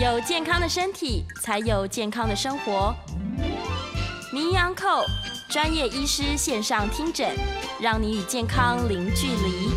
[0.00, 2.94] 有健康的身体，才有健康的生活。
[4.32, 5.04] 名医安扣
[5.46, 7.28] 专业医师线上听诊，
[7.78, 9.68] 让你与健康零距离。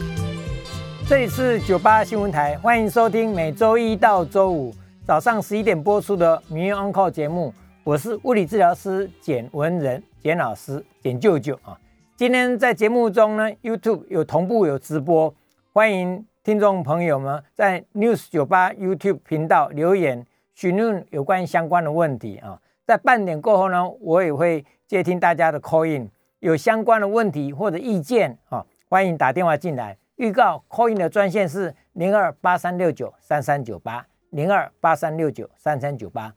[1.09, 4.73] 这里是九八新闻台，欢迎收听每周一到周五
[5.05, 7.53] 早上十一点播出的名医安扣节目。
[7.83, 11.77] 我是物理治疗师简文仁，简老师，简舅舅啊。
[12.15, 15.35] 今天在节目中呢，YouTube 有同步有直播，
[15.73, 22.59] 欢迎听众朋友们在 News 九八 YouTube 频道留言询问有关相关的问题啊。
[22.85, 29.97] 在半点过后呢，我也会接听大家的 call in，有相关的问题或者意见啊，欢迎打电话进来。
[30.17, 36.33] 预告 call in 的专线是零二八三六九三三九八零二八三六九三三九八。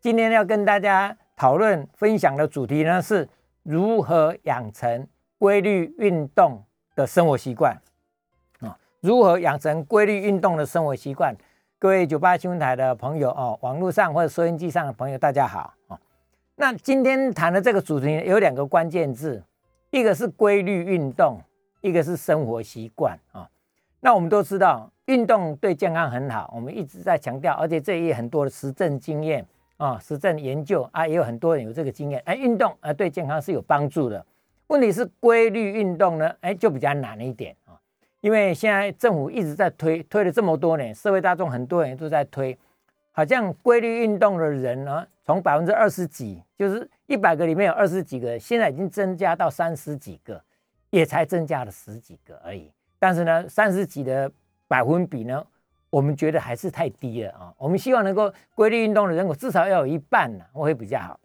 [0.00, 3.28] 今天要跟大家讨论分享的主题呢，是
[3.64, 5.08] 如何养成。
[5.36, 7.76] 规律运动的生活习惯，
[9.00, 11.32] 如何养成规律运动的生活习惯？
[11.78, 15.96] 各位九八新闻台的朋友哦，网络上或者收音机上的朋友，大家好哦。
[16.56, 19.40] 那今天谈的这个主题有两个关键字，
[19.90, 21.40] 一个是规律运动，
[21.80, 23.48] 一个是生活习惯啊。
[24.00, 34.26] 那我们都知道，运动对健康很好，我们一直在强调，而且这也很多的实证经验啊，实证研究啊，也有很多人有这个经验，哎，运动啊对健康是有帮助的。
[34.66, 36.34] 问题是规律运动呢？
[36.40, 37.54] 哎，就比较难一点，
[38.20, 42.58] 因为现在政府一直在推，推了这么多年，社会大众很多人都在推，
[43.12, 50.42] 好像规律运动的人呢，从百分之二十几，就是一百个里面有二十几个，现在已经增加到三十几个，
[50.90, 52.72] 也才增加了十几个而已。
[52.98, 54.30] 但是呢，三十几的
[54.66, 55.46] 百分比呢，
[55.88, 57.54] 我们觉得还是太低了啊。
[57.56, 61.20] 我们希望能够规律运动的人口至少要有一半呢，会比较好。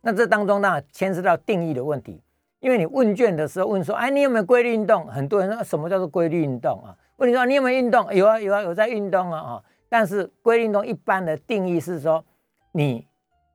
[0.00, 2.20] 那这当中呢，牵涉到定义的问题。
[2.62, 5.04] 因为你问卷的时候问说，哎，你有没有规律运动？
[5.08, 6.96] 很多人说什么叫做规律运动啊？
[7.16, 8.14] 问你说你有没有运动？
[8.14, 9.62] 有啊，有啊，有在运动啊啊！
[9.88, 12.24] 但是规律运动一般的定义是说，
[12.70, 13.04] 你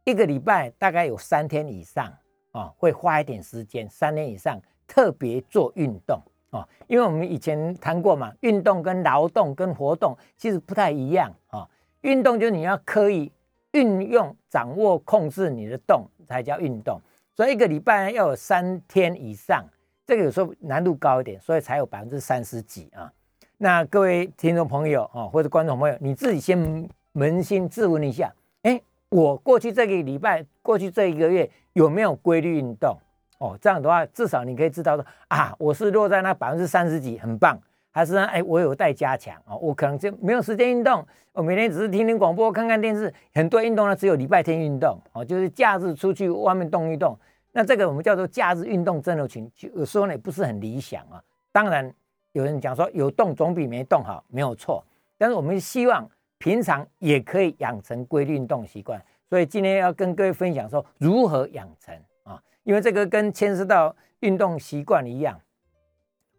[0.04, 2.14] 一个礼拜大概有三天以上
[2.52, 6.68] 啊，会花一点时间，三天以上特别做运动啊。
[6.88, 11.66] 因为我们以前谈过嘛，运动跟劳动跟活动其实不太一样啊。
[12.02, 13.32] 运动就是你要刻意
[13.72, 17.00] 运用、掌握、控制你的动，才叫运动。
[17.38, 19.64] 所以一个礼拜要有三天以上，
[20.08, 23.14] 这个有时候难度高一点，所以才有百分之三十几啊。
[23.60, 28.34] 那各位听众朋友啊，或者观众朋友，你自己先扪心自问一下，
[28.64, 32.98] 哎，我过去这个礼拜，过去这一个月有没有规律运动？
[33.38, 37.62] 哦，这样的话，至少你可以知道说啊，我是落在那百分之三十几，很棒，
[37.98, 41.04] 还是呢，哎，我有待加强啊，我可能就没有时间运动，
[41.34, 47.18] 我每天只是听听广播，看看电视，很多运动呢只有礼拜天运动，哦，就是假日出去外面动一动。
[47.54, 51.20] 那这个我们叫做假日运动症候群，有时候呢也不是很理想啊。
[51.52, 51.92] 当然
[52.34, 54.86] 有人讲说有动总比没动好，没有错。
[55.18, 59.02] 但是我们希望平常也可以养成规律运动习惯。
[59.28, 65.36] 所以今天要跟各位分享说如何养成啊，因为这个跟牵涉到运动习惯一样。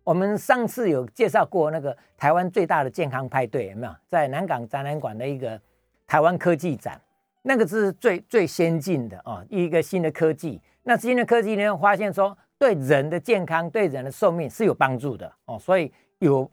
[0.08, 3.94] 我们上次有介绍过那个台湾最大的健康派对，有没有？
[4.08, 5.60] 在南港展览馆的一个
[6.06, 6.98] 台湾科技展，
[7.42, 10.58] 那个是最最先进的啊，一个新的科技。
[10.84, 16.50] 那新的科技呢，发现说对人的健康、对人的寿命是有帮助的哦，所以有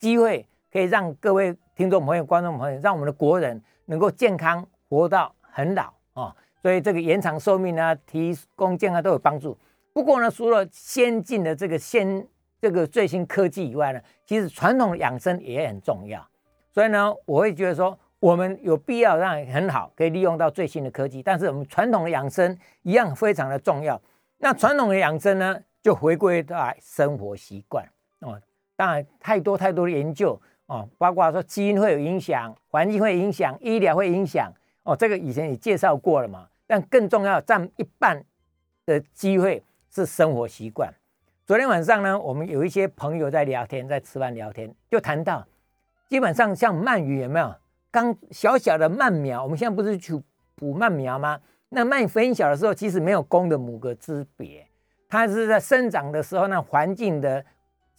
[0.00, 9.56] 机会可以让各位听众朋友、观众朋友，让我们的国人能够健康活到很老哦，所以这个延长寿命呢，提供健康都有帮助。
[9.92, 12.26] 不过呢，除了先进的这个先
[12.66, 16.26] 这个最新科技以外呢，其实传统养生也很重要。
[16.72, 17.98] 所以呢，我会觉得说。
[18.18, 24.00] 我们有必要让很好，可以利用到最新的科技，但是我们传统的养生一样非常的重要。
[24.38, 27.86] 那传统的养生呢，就回归到生活习惯
[28.20, 28.40] 哦。
[28.74, 34.50] 当然，太多太多的研究哦，包括说基因会有影响，环境会影响，医疗会影响
[34.82, 34.96] 哦。
[34.96, 36.48] 这个以前也介绍过了嘛。
[36.66, 38.24] 但更重要占一半
[38.86, 40.92] 的机会是生活习惯。
[41.46, 45.46] 昨天晚上呢，我们有一些朋友在聊天，在吃饭聊天，就谈到
[46.08, 47.54] 基本上像鳗鱼有没有？
[47.88, 50.20] 刚小小的鳗苗，我们现在不是去
[50.56, 51.40] 捕鳗苗吗？
[51.68, 54.66] 那鳗鱼很小的时候，其实没有公的母的之别，
[55.08, 57.44] 它是在生长的时候，那环境的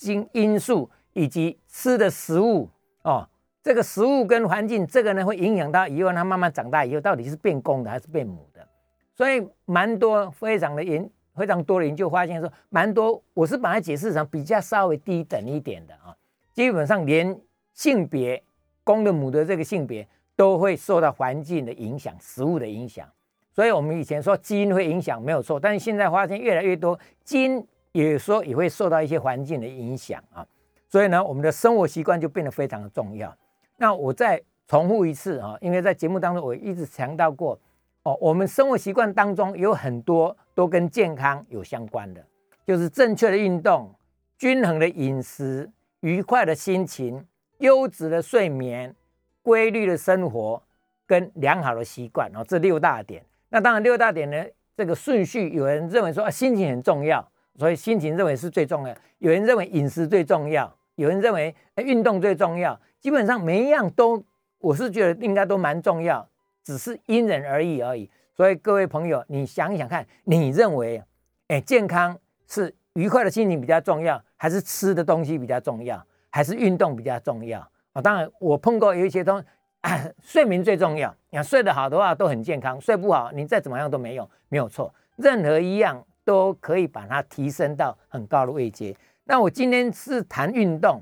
[0.02, 2.70] 因因素以及吃的食物
[3.04, 3.30] 哦，
[3.64, 8.68] 这个食物跟环境，这个呢会影响到以后它慢慢长大以后到底是变公的还是变母的。
[9.16, 16.18] 所以蛮多非常的研非常多的研究发现说，蛮多我是把它解释成比较稍微低等一点的啊，
[16.54, 17.40] 基本上连
[17.74, 18.44] 性别。
[18.84, 23.06] 公的母的这个性别都会受到环境的影响、食物的影响，
[23.52, 30.48] 所以我们以前说基因会影响没有错，但是现在发现越来越多基因有时候也会受到一些环境的影响啊，
[30.88, 33.36] 所以呢，我们的生活习惯就变得非常的重要。
[33.76, 37.60] 那我再重复一次啊，因为在节目当中我一直强调过
[38.08, 42.26] 哦，我们生活习惯当中有很多都跟健康有相关的，
[42.66, 43.94] 就是正确的运动、
[44.38, 45.70] 均衡的饮食、
[46.00, 47.22] 愉快的心情、
[47.58, 48.96] 优质的睡眠、
[49.42, 50.64] 规律的生活
[51.06, 53.22] 跟良好的习惯哦，这六大点。
[53.50, 54.42] 那当然六大点呢，
[54.78, 60.66] 这个顺序有人认为说啊，心情很重要，所以心情认为是最重要；有人认为饮食最重要；
[60.96, 62.80] 有人认为运动最重要。
[63.02, 64.24] 基本上每一样都。
[64.60, 66.28] 我是觉得应该都蛮重要，
[66.68, 68.10] 只是因人而异而已。
[68.36, 71.02] 所以各位朋友，你想一想看，你认为，
[71.48, 77.60] 哎，健康是愉快的心情比较重要，还是吃的东西比较重要，还是运动比较重要？
[77.94, 79.42] 啊，当然我碰过有一些东，
[80.22, 81.16] 睡眠最重要。
[81.30, 84.94] 你睡得好的话都很健康，睡不好你再怎么样都没用，没有错。
[85.16, 88.94] 任何一样都可以把它提升到很高的位阶。
[89.24, 91.02] 那我今天是谈运动。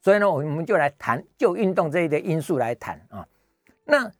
[0.00, 3.26] 所以呢，我们就来谈就运动这一个因素来谈啊。
[3.84, 4.10] 那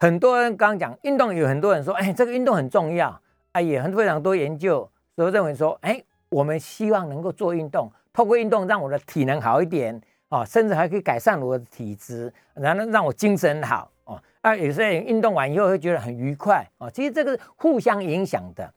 [0.00, 3.20] 很多人刚刚讲运动，有很多人说，哎，这个运动很重要
[3.52, 14.22] 啊，也很非常多研究都认为说，哎，我们希望能够做运动，透过运动让我的体能好一点哦，甚至还可以改善我的体质，然后让我精神好哦。
[14.40, 16.88] 啊，有些人运动完以后会觉得很愉快哦。
[16.88, 18.72] 其实这个互相影响的。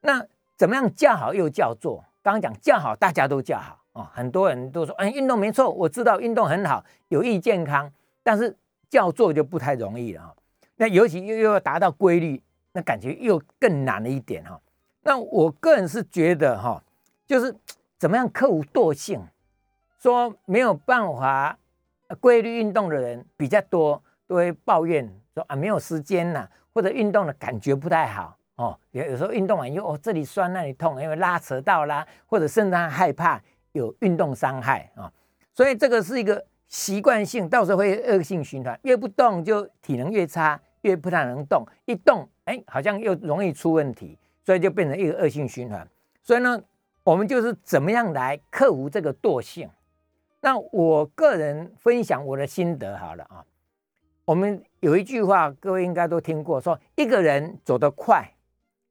[0.00, 0.20] 那
[0.56, 2.04] 怎么样叫好又叫做？
[2.20, 3.78] 刚刚讲叫好，大家都叫好。
[3.92, 7.88] 哦，很多人都说，哎，运动没错，我知道运动很好，有益健康，
[8.24, 8.56] 但是
[8.90, 10.34] 叫做就不太容易了哈。
[10.76, 12.42] 那尤其又又要达到规律，
[12.72, 14.60] 那感觉又更难了一点哈。
[15.02, 16.82] 那我个人是觉得哈，
[17.26, 17.54] 就是
[17.98, 19.20] 怎么样克服惰性，
[19.98, 21.58] 说没有办法
[22.20, 28.78] 规律运动的人比较多，都会抱怨说啊没有时间呐，或者运动的感觉不太好哦。
[28.90, 33.40] 有有时候运动完以后，哦这里酸那里痛，因为拉扯到啦，或者甚至害怕。
[33.76, 35.12] 有运动伤害啊，
[35.52, 38.78] 所以这个是一个习惯性，到时候会恶性循环。
[38.82, 41.66] 越不动就体能越差，越不太能动。
[41.84, 45.86] 一动，哎，好像又容易出问题，所以就变成一个恶性循环。
[46.22, 46.60] 所以呢，
[47.02, 49.68] 我们就是怎么样来克服这个惰性？
[50.40, 53.44] 那我个人分享我的心得好了啊。
[54.26, 58.34] 我们有一句话，各位应该都听过，说一个人走得快，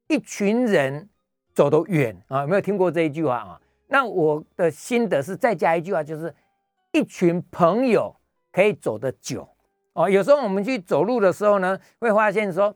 [0.08, 1.08] 一群人
[1.52, 2.42] 走得远啊。
[2.42, 3.60] 有没有听过这一句话啊？
[3.88, 6.34] 那我的心得是再加一句话，就是
[6.94, 8.14] 一群朋友
[8.52, 9.46] 可以走得久
[9.94, 10.08] 哦。
[10.08, 12.74] 有时候我们去走路的时候呢，会发现说，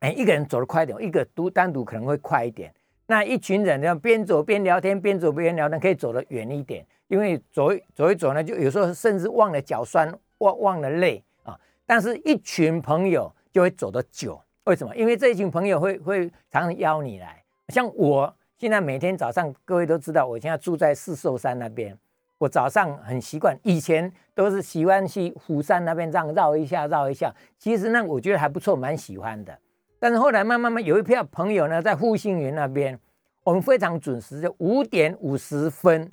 [0.00, 2.74] 哎，一个人走得快一点，一个独单独可能会快一点。
[3.06, 6.84] 那一群人要边走边聊天，边走边聊天，可以走得远一点。
[7.08, 11.58] 因为走走一走呢，就有时候甚至忘了脚酸，忘忘了累啊。
[11.84, 14.96] 但是一群朋友就会走得久，为什么？
[14.96, 18.34] 因为这一群朋友会会常常邀你来，像我。
[18.56, 21.98] 现在每天早上，各位都知道，我现在住在四寿山那边。
[22.42, 27.32] 我早上很习惯，以前都是喜欢去虎山那边这样绕一下，绕一下。
[27.56, 29.56] 其实那，我觉得还不错，蛮喜欢的。
[30.00, 32.98] 但是后来慢慢慢，有一票朋友呢，在复兴园那边，
[33.44, 36.10] 我们非常准时，就五点五十分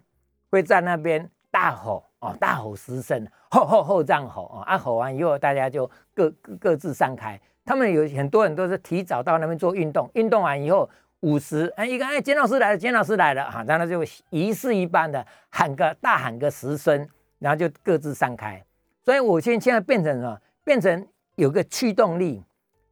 [0.52, 4.74] 会在那边大吼哦，大吼十声，吼吼吼这样吼啊！
[4.74, 6.30] 啊，吼完以后，大家就各
[6.60, 7.42] 各自散开。
[7.66, 10.88] 他们有很多人都是提早到那边做运动，运动完以后。
[11.22, 17.08] 五十，哎，一个哎，简老师来了，简老师来了，哈，然后就仪式一般的喊个大喊个十声，
[17.40, 18.64] 然后就各自散开。
[19.04, 20.40] 所以我现现在变成什么？
[20.64, 22.44] 变成有个驱动力。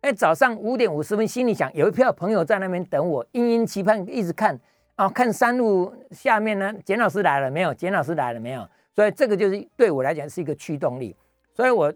[0.02, 4.60] 哎，早上五点五十分，心里想有一票朋友在那边等我，殷殷期盼，一直看
[4.96, 7.74] 啊，看山路下面呢，简老师来了没有？
[7.74, 8.68] 简老师来了没有？
[8.94, 11.16] 所以这个就是对我来讲是一个驱动力。
[11.54, 11.94] 所以我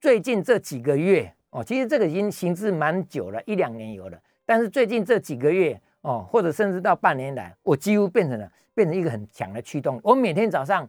[0.00, 4.18] 最近这几个月哦，其实这个已经行之蛮久了，一两年有了。
[4.52, 9.98] 但是最近这几个月哦，或者甚至到半年来，我几乎变成了变成一个很强的驱动。
[10.04, 10.86] 我每天早上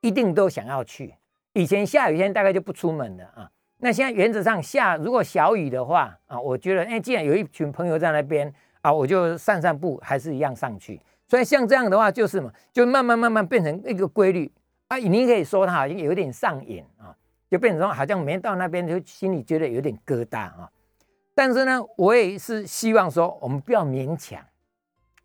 [0.00, 1.14] 一定都想要去。
[1.52, 3.50] 以前下雨天大概就不出门了啊。
[3.80, 10.98] 那现在原则上下如果小雨的话啊，我觉得哎，既然有一群朋友在那边啊，我就散散步，还是一样上去。
[11.28, 14.50] 所以像这样的话，就是嘛，就慢慢慢慢变成一个规律
[14.88, 14.96] 啊。
[14.96, 17.14] 你可以说它好像有点上瘾啊，
[17.50, 20.70] 就变成好像没到那边就心里觉得有点疙瘩啊。
[21.34, 24.40] 但是呢，我也是希望说，我们不要勉强。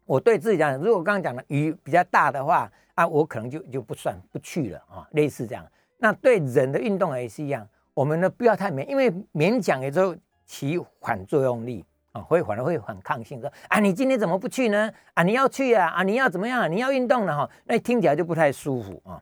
[0.05, 5.63] 我对自己讲，如果刚刚讲的雨比较大的话啊，我可能就就不算不去了啊，类似这样。
[5.99, 14.91] 那对人的运动也是一样，我们呢不要太勉，因为勉强也就起反作用力啊，会反而会反抗性，说啊，你今天怎么不去呢？
[15.13, 16.71] 啊，你要去啊，啊，你要怎么样？
[16.71, 19.21] 你要运动了哈，那听起来就不太舒服啊。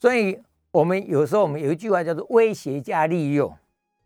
[0.00, 0.36] 所以，
[0.72, 3.56] 我们有时候我们有一句话叫做威胁加利诱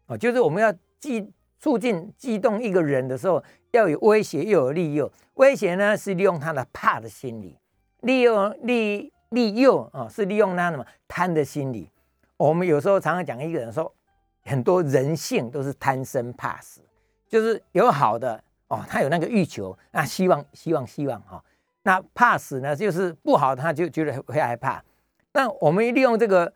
[0.06, 0.70] 啊，就是我们要
[1.00, 1.32] 记。
[1.58, 5.10] 促进激动一个人的时候，要有威胁又有利诱。
[5.34, 7.56] 威胁呢是利用他的怕的心理，
[8.00, 11.90] 利用利利诱啊是利用他什么贪的心理。
[12.36, 13.92] 我们有时候常常讲一个人说，
[14.44, 16.80] 很多人性都是贪生怕死，
[17.28, 21.42] 就是有好的哦，他有那个欲求，那希望希望希望哈，
[21.82, 24.82] 那怕死呢，就是不好他就觉得会害怕。
[25.32, 26.52] 那我们利用这个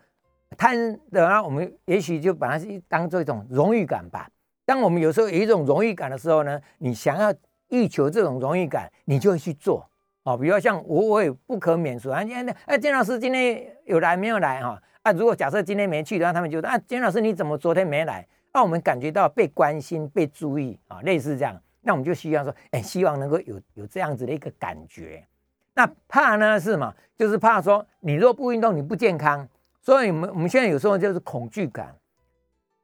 [0.57, 4.29] 贪的啊，我们也许就把它当做一种荣誉感吧。
[4.65, 7.35] 当我们有时候有一种荣誉感的时候呢，你想要
[7.69, 9.89] 欲求这种荣誉感，你就会去做
[10.23, 10.37] 哦。
[10.37, 12.23] 比如像我，我也不可免俗啊。
[12.23, 14.81] 今天哎，金老师今天有来没有来哈？
[15.03, 18.27] 啊，如果假设今天没去的话，他们就说啊，金老师你怎么昨天没来？
[18.53, 21.61] 让我们感觉到被关心、被注意啊，类似这样。
[21.81, 25.27] 那我们就希望说，哎，希望能够有有这样子的一个感觉。
[25.75, 26.95] 那怕呢是什么？
[27.17, 29.49] 就是怕说你若不运动，你不健康。
[29.81, 31.97] 所以我们我们现在有时候就是恐惧感，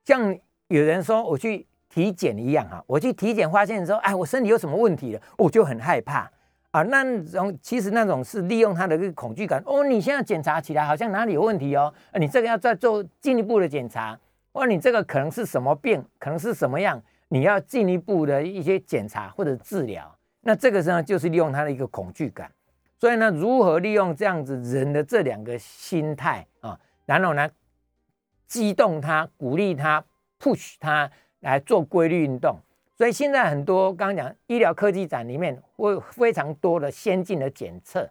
[0.04, 0.36] 像
[0.68, 6.30] 有人说我去体检一样哈，我去体检发现说，哎，我身体有什么问题了，我就很害怕
[6.70, 6.82] 啊。
[6.82, 9.62] 那种其实那种是利用他的一个恐惧感。
[9.66, 14.18] 哦，你现在检查起来好像哪里有问题哦，你这个要再做进一步的检查。
[14.50, 20.12] 或你这个可能是什么病，可能是什么样，你要进一步的一些检查或者治疗。
[20.40, 22.50] 那这个时候就是利用他的一个恐惧感。
[22.98, 27.48] 所以呢，如何利用这样子人的这两个心态啊，然后呢，
[28.48, 30.02] 激动他、鼓励他、
[30.40, 32.58] push 它来做规律运动。
[32.96, 38.08] 所以现在很多刚刚讲医疗科技展里面会非常多的先进的检测，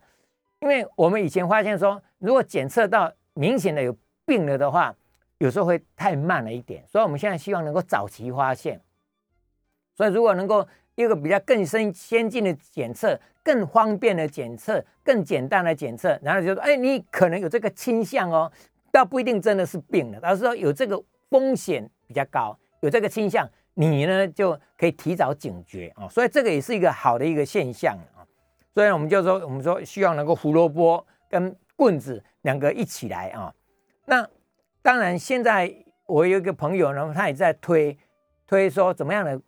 [0.60, 4.96] 因为我们以前发现说，如果检测到明显的有病了的话，
[5.40, 6.84] 有时候会太慢了一点。
[6.88, 8.80] 所以我们现在希望能够早期发现。
[9.96, 13.20] 所以如果能够一个比较更深先进的检测。
[13.48, 18.52] 更方便的检测，更简单的检测，然后就说，哎，你可能有这个倾向哦，
[18.92, 28.26] 倒不一定真的是病了，而是说有这个风险比较高，有这个倾向，你呢就可以提早警觉啊，所以这个也是一个好的一个现象啊。
[28.74, 33.54] 所以我们就说，我们说希望能够胡萝卜跟棍子两个一起来啊。
[34.06, 34.28] 那
[34.82, 35.74] 当然，现在
[36.06, 37.98] 我有一个朋友呢，他也在推
[38.46, 39.40] 推说怎么样的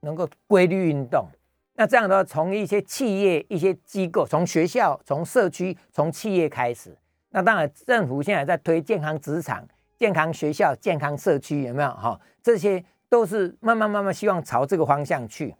[0.00, 1.28] 能够规律运动。
[1.74, 6.96] 那这样的话，从一些企业、一些机构，从学校、从社区、从企业开始。
[7.30, 9.62] 那当然，政府现在在推健康职场、
[9.96, 11.90] 健康学校、健康社区，有没有？
[11.90, 15.54] 哈，这些都是慢慢慢慢希望朝这个方向去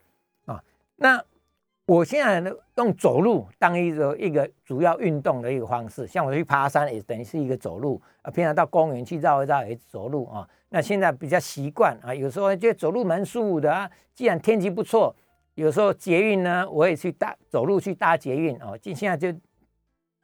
[0.45, 0.63] 啊。
[0.97, 1.23] 那
[1.87, 10.49] 我现在呢，用走路当一个一个主要运动的一个方式，像我去爬山也等于是一个走路啊，平常到公园去绕一绕也走路啊。
[10.69, 13.91] 那现在比较习惯啊，有时候觉得走路蛮舒服的啊。
[14.15, 15.15] 既然天气不错。
[15.55, 18.77] 有时候捷运呢，我也去搭走路去搭捷运哦。
[18.77, 19.35] 就现在就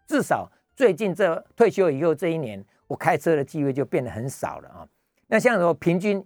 [0.07, 4.87] 至少最近这退休以后这一年，我开车的机会就变得很少了啊。
[5.29, 6.23] 那像说平均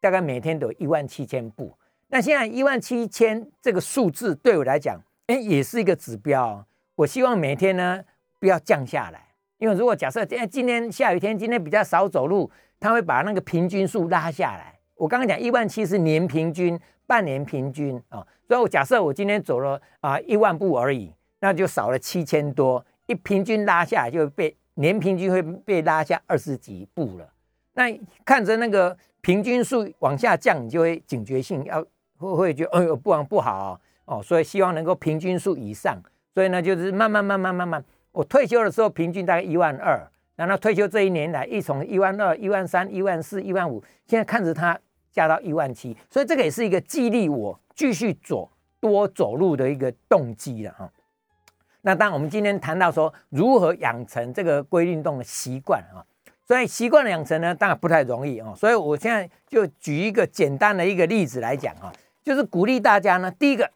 [0.00, 1.76] 大概每天都有一万七千步。
[2.06, 6.64] 那现在一万七千这个数字对我来讲，哎，也是一个指标。
[6.94, 8.00] 我希望每天呢
[8.38, 9.26] 不要降下来，
[9.58, 14.78] 因为如果假设今今天下雨天，今天比较少走路，它会把那个平均数拉下来。
[14.94, 16.80] 我刚刚讲一万七是年平均。
[17.06, 27.28] 半年平均啊，所以我假设我今天走了啊一万步而已，那就少了七千多，一平均拉下来就被年平均会被拉下二十几步了。
[27.74, 27.84] 那
[28.24, 31.84] 看着那个平均数往下降，你就会警觉性要
[32.18, 36.00] 会会觉得哎呦不不好哦，所以希望能够平均数以上。
[36.34, 44.78] 所以呢，就是慢慢慢慢慢慢，我退休的时候平均大概一万二，然后退休这一年来一从一万二、一万三、一万四、一万五，现在看着它。
[45.14, 48.50] 加到一万七，所以这个也是一个激励我继续走
[48.80, 50.90] 多走路的一个动机了哈。
[51.84, 56.00] 那当我们今天谈到说如何养成这个规律运动的习惯啊，
[56.42, 58.54] 所以习惯的养成呢，当然不太容易啊。
[58.56, 63.70] 所以我现在就举一个简单的一个例子来讲啊，就是鼓励大家呢，第一个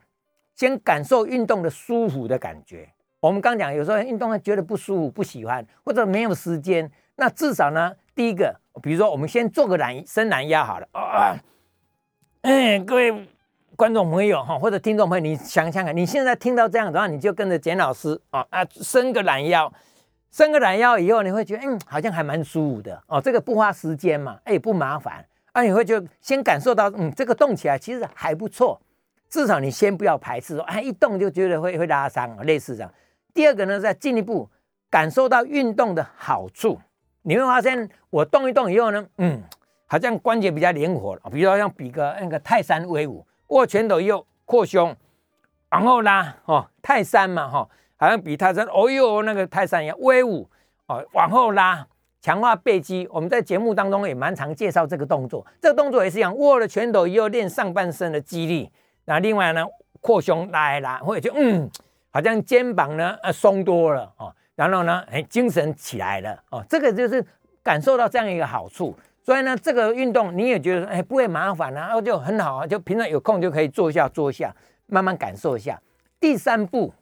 [0.54, 2.88] 先感受运动的舒服的感觉。
[3.20, 8.58] 我们刚讲有时候运动觉得不舒服、不喜欢或者没有时间，那至少呢，第一个。
[8.80, 11.34] 比如说，我们先做个懒伸懒腰好了啊！
[12.42, 13.26] 哎，各位
[13.78, 19.72] 观众朋友哈，或者听众朋友，你想想看，你现在听到这样的话，你就跟着简老师啊啊，伸个懒腰，
[20.32, 23.20] 伸个懒腰以后，你会觉得嗯，好像还蛮舒服的哦。
[23.20, 28.80] 这个不花时间嘛，哎，不麻烦啊，你会就先感受到嗯，这个动起来其实还不错。
[29.30, 32.92] 至少你先不要排斥说，哎，一动就觉得会会拉伤，类似这样。
[33.32, 34.50] 第二个呢，再进一步
[34.90, 36.80] 感受到运动的好处。
[37.22, 39.40] 你会发现，我动一动以后呢，嗯，
[39.86, 41.22] 好像关节比较灵活了。
[41.30, 44.96] 比如说像比个那个泰山威武，握拳头又扩胸，
[45.70, 50.48] 往后拉哦，泰山嘛哈，好像比泰山，哦哟，那个泰山一样威武
[50.86, 51.86] 哦，往后拉，
[52.20, 53.06] 强化背肌。
[53.10, 58.70] 我们在节目当中也蛮常介绍这个动作，这个动作也是一样，握了拳头以后练上半身的肌力。
[59.04, 59.64] 那另外呢，
[60.00, 61.70] 扩胸拉一拉，或者就嗯，
[62.10, 64.34] 好像肩膀呢呃松多了哦。
[64.54, 67.24] 然后呢，哎，精神起来了哦，这个就是
[67.62, 68.94] 感受到这样一个好处。
[69.28, 74.56] 所以呢，这个运动你也觉得哎不会麻烦，然后就很好啊，就平常有空就可以做一下做一下，
[74.86, 75.78] 慢慢感受一下。
[76.18, 76.94] 第三步，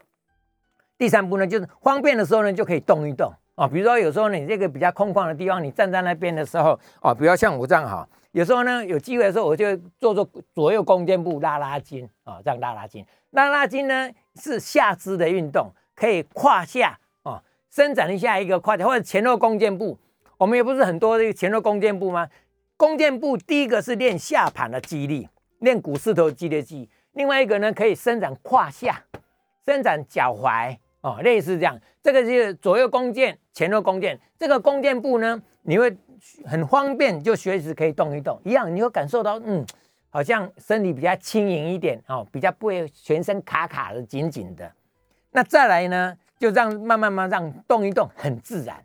[0.99, 17.41] 第三步呢就是方便的时候呢就可以动一动啊，比如说有时候你这个比较空旷的地方，你站在那边的时候啊，比如像我这样哈，有时候呢有机会的时候我就做做左右弓箭步拉拉筋啊，这样拉拉筋，拉拉筋呢是下肢的运动，可以胯下啊
[17.71, 19.97] 伸展一下一个胯下或者前后弓箭步。
[20.39, 22.29] 我们也不是很多这个前后弓箭步吗？
[22.77, 25.29] 弓箭步第一个是练下盘的肌力，
[25.61, 26.89] 练股四头肌的肌。
[27.13, 29.03] 另外一个呢，可以伸展胯下，
[29.65, 31.81] 伸展脚踝哦，类似这样。
[32.03, 34.21] 这个是左右弓箭，前后弓箭。
[34.39, 35.97] 这个弓箭步呢，你会
[36.45, 39.65] 很方便，就随时可以动一动，一样你会感受到，嗯，
[40.11, 44.71] 好像身体比较轻盈一点哦，比较不会全身卡卡的、紧紧的。
[45.31, 48.77] 那再来呢，就让慢慢慢让动一动，很自然。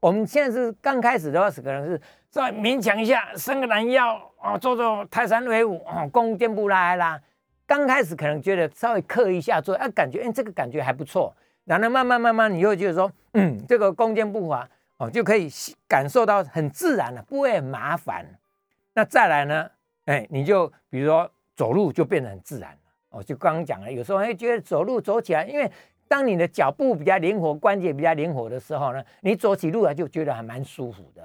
[0.00, 2.00] 我们现在是刚开始的话，是可能是
[2.30, 7.20] 稍微勉强一下，伸个懒腰哦，做做泰山威武哦，弓箭步拉一拉。
[7.66, 11.34] 刚开始可能觉得稍微刻一下做，啊，感觉哎，这个感觉还不错。
[11.64, 15.50] 然后慢慢慢慢，你又觉得说，嗯，这个弓箭步伐哦，就可以
[15.86, 18.24] 感受到很自然了，不会很麻烦。
[18.94, 19.68] 那再来呢，
[20.06, 22.78] 哎，你就比如说走路就变得很自然了。
[23.10, 25.70] 哦，就刚刚讲了，有时候哎觉得走路走起来，因为
[26.08, 31.22] 当你的脚步比较灵活，关节比较灵活的时候呢，你走起路来就觉得还蛮舒服的。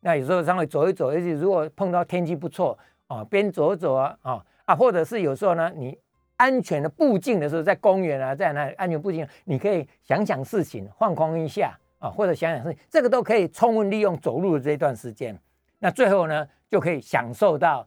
[0.00, 5.96] 那有时候稍微走一走，而且如果碰到天气不错啊，边走走啊啊啊，或者是有时候呢，你
[6.36, 15.38] 安全的步进的时候，在公园啊，在那安全步进，你可以想想事情，放空一下啊，或者想想事情，这个都可以充分利用走路的这段时间。
[15.78, 17.86] 那最后呢，就可以享受到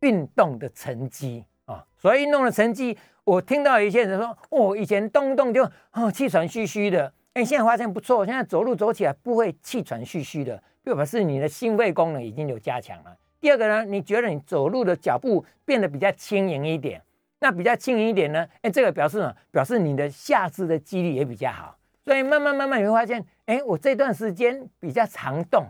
[0.00, 1.84] 运动的成绩啊。
[1.96, 2.96] 所以运动的成绩。
[3.24, 13.16] 我听到一些人说，哦，以前动不动就哦气喘吁吁的，哎，现在发现不错，现在走路走起来不会气喘吁吁的，表示你的心肺功能已经有加强了。
[13.40, 17.00] 第二个呢，你觉得你走路的脚步变得比较轻盈一点，
[17.38, 21.78] 那比较轻盈一点呢，哎，这个表示呢，表示你的下肢的肌力也比较好。
[22.04, 25.64] 所以慢慢慢慢你会发现，哎，我这段时间比较常动，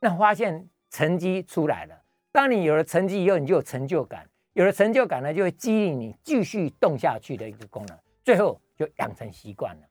[0.00, 1.94] 那发现成绩出来了。
[2.32, 4.26] 当你有了成绩以后，你就有成就感。
[4.54, 9.82] 有了成就感呢，就会激励你继续动下去的一个功能，最后就养成习惯了。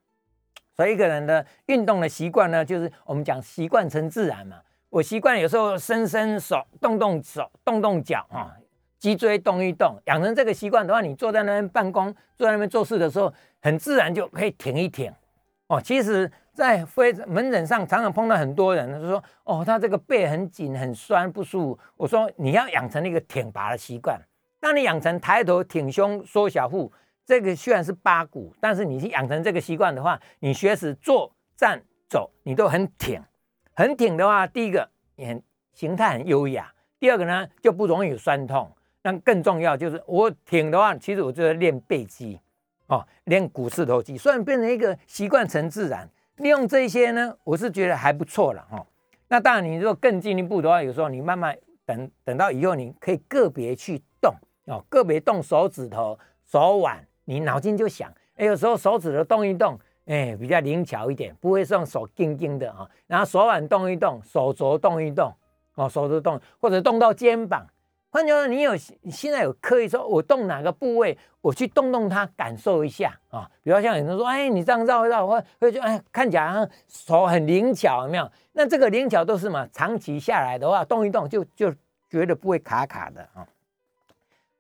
[0.76, 4.62] 所以一个人的运动的习惯呢，就是我们讲习惯成自然嘛。
[4.90, 8.56] 我习惯有时候伸伸手、动动手、动动脚啊，
[8.98, 15.14] 脊椎动一动，养成这个习惯的话，你坐在那边办公、坐在那边做事的时候，很自然就可以挺一挺
[15.68, 15.80] 哦。
[15.82, 24.20] 其实，在非门诊上常常碰到很多人，就说：“哦，他这个背很紧、很酸、不舒服。”我说：“你要养成一个挺拔的习惯。”
[24.60, 26.92] 当你养成抬头挺胸缩小腹，
[27.26, 33.22] 这个虽然是八股，但是你去养成这个习惯的话，你学时坐站走，你都很挺，
[33.74, 35.42] 很挺的话，第一个很
[35.74, 38.70] 形态很优雅，第二个呢就不容易有酸痛。
[39.02, 42.38] 那更重要就是我挺的话，其实我就在练背肌
[42.88, 48.86] 哦，练股四头肌，虽然变成一个习惯成自然，利用这些呢，我是觉得还不错了哈。
[49.30, 54.34] 那当然，你如果更进一步的话，有时候你慢慢等等到以后，你可以个别去动。
[54.70, 62.88] 哦，个别动手指头、手腕，你脑筋就想，哎，有时候手指头动一动，哎，比较灵巧一点，不会用手硬硬的啊。
[63.08, 65.34] 然后手腕动一动，手肘动一动，
[65.76, 67.68] 哦，手肘动，或者动到肩膀。
[68.12, 73.50] 换句话说，你有现在有刻意说，我动哪个部位，我去动动它，感受一下啊。
[73.64, 78.32] 比如像有人说，哎，你这样绕一绕，会会就哎，看起来手很灵巧，有没有？
[78.52, 81.74] 那这个灵巧都是嘛，长期下来的话，动一动就就
[82.10, 83.48] 觉得不会卡卡的啊。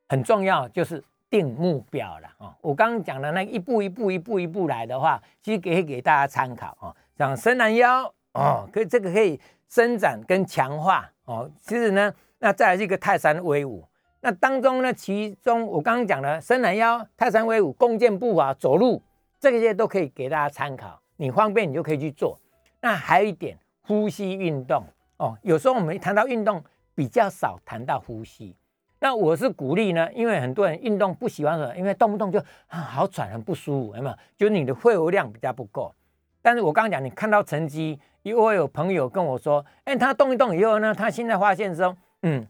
[0.09, 2.53] 很重要就是定目标了啊！
[2.61, 6.95] 我刚刚讲的那一步一步一步一步来的话，其实可以给大家参考啊。
[7.15, 11.49] 像伸懒腰哦，可以这个可以伸展跟强化哦。
[11.61, 13.87] 其实呢，那再来是一个泰山威武。
[14.21, 19.01] 那当中呢，其中我刚刚讲的伸懒腰、泰山威武、弓箭步啊、走路，
[19.39, 20.99] 这些都可以给大家参考。
[21.17, 22.35] 你方便你就可以去做。
[22.81, 24.83] 那还有一点呼吸运动
[25.17, 26.63] 哦，有时候我们谈到运动
[26.95, 28.55] 比较少谈到呼吸。
[29.01, 34.15] 那我是鼓励呢，因为很多人运动不喜欢的，因为动不动就啊好喘，很不舒服，有没有？
[34.35, 35.93] 就是你的肺活量比较不够。
[36.41, 42.45] 但是我刚刚讲，你看到成绩，因为有朋友跟我说，哎，他动一动以后呢，他现在发现说，嗯，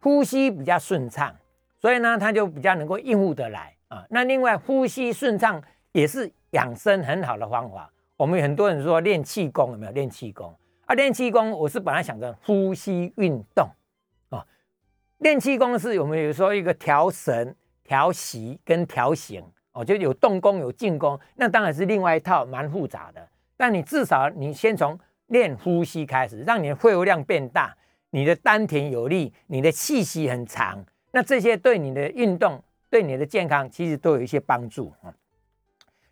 [0.00, 1.32] 呼吸比较顺畅，
[1.80, 4.04] 所以呢，他就比较能够应付得来啊。
[4.10, 7.88] 那另外，呼吸顺畅也是养生很好的方法。
[8.16, 9.92] 我们很多人说练气功有没有？
[9.92, 10.52] 练气功
[10.86, 13.68] 啊，练气功，我是本来想着呼吸运动。
[15.24, 23.26] 练气功是我们有时候一个调神、调息跟调形哦，就有动功有静功，那当然是另外一套蛮复杂的。
[23.56, 27.74] 但你至少你先从练呼吸开始，让你的肺活量变大，
[28.10, 30.84] 你的丹田有力，你的气息很长。
[31.12, 35.08] 那这些对你的运动、对你的健康，其实都有一些帮助啊。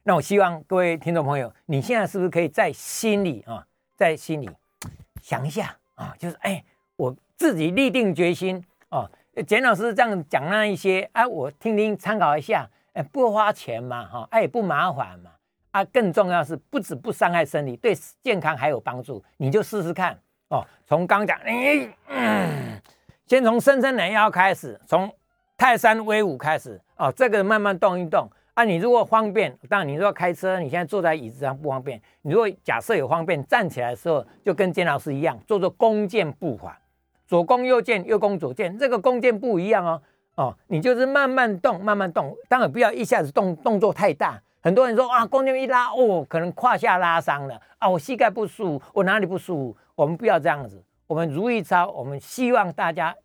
[0.04, 4.48] 那我希望各位听众朋友，你现在是不是可以在心里啊，在心里
[5.20, 6.64] 想一下啊，就是哎，
[6.96, 9.10] 我自己立定决心哦。
[9.46, 15.30] 简老师这样讲那一些，哎，我听听参考一下，哎，不花钱嘛，哈，哎，不麻烦嘛。
[15.72, 20.14] 啊，更重要是不止不伤害身体，对健康还有帮助，你就试试看
[20.48, 20.62] 哦。
[20.84, 22.78] 从刚讲，你嗯，
[23.24, 25.10] 先从伸伸懒腰开始，从
[25.56, 28.64] 泰山威武开始哦，这个慢慢动一动啊。
[28.64, 31.98] 你如果方便，当然你如果开车，你现在坐在椅子上不方便。
[32.20, 36.78] 你如果假设有方便，站起来的时候就跟简老师一样，做做弓箭步法，
[37.32, 40.02] 左弓右箭，右弓左箭，这个弓箭不一样哦。
[40.34, 44.38] 哦，你就是慢慢动，慢慢动，当然不要一下子动动作太大。
[44.60, 49.76] 很多人说啊，弓箭一拉哦，可能胯下拉伤了啊，我膝盖不舒服，我哪里不舒服？
[49.94, 53.16] 我们不要这样子，我们如意操，我们希望大家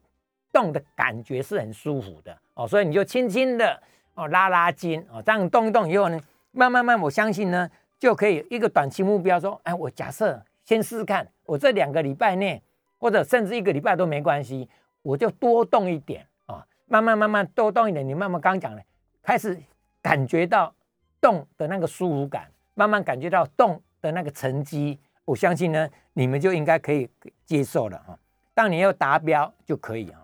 [0.54, 3.78] 动的感觉是很舒服的哦，所以你就轻轻的
[4.16, 6.18] 哦拉拉筋哦，这样动一动以后呢，
[6.54, 12.64] 慢慢慢，我相信呢就可以一个短期目标，说哎，我假设先试试看，我这两个礼拜内
[12.98, 14.70] 或者甚至一个礼拜都没关系，
[15.02, 18.84] 我就多动一点啊，慢慢慢慢多动一点，你慢慢刚讲的，
[19.22, 19.58] 开始
[20.02, 20.74] 感觉到。
[21.20, 27.10] 动的那个舒服感，慢慢感觉到动的那个成绩，我相信呢，你们就应该可以
[27.44, 28.18] 接受了哈。
[28.54, 30.24] 当你要达标就可以啊。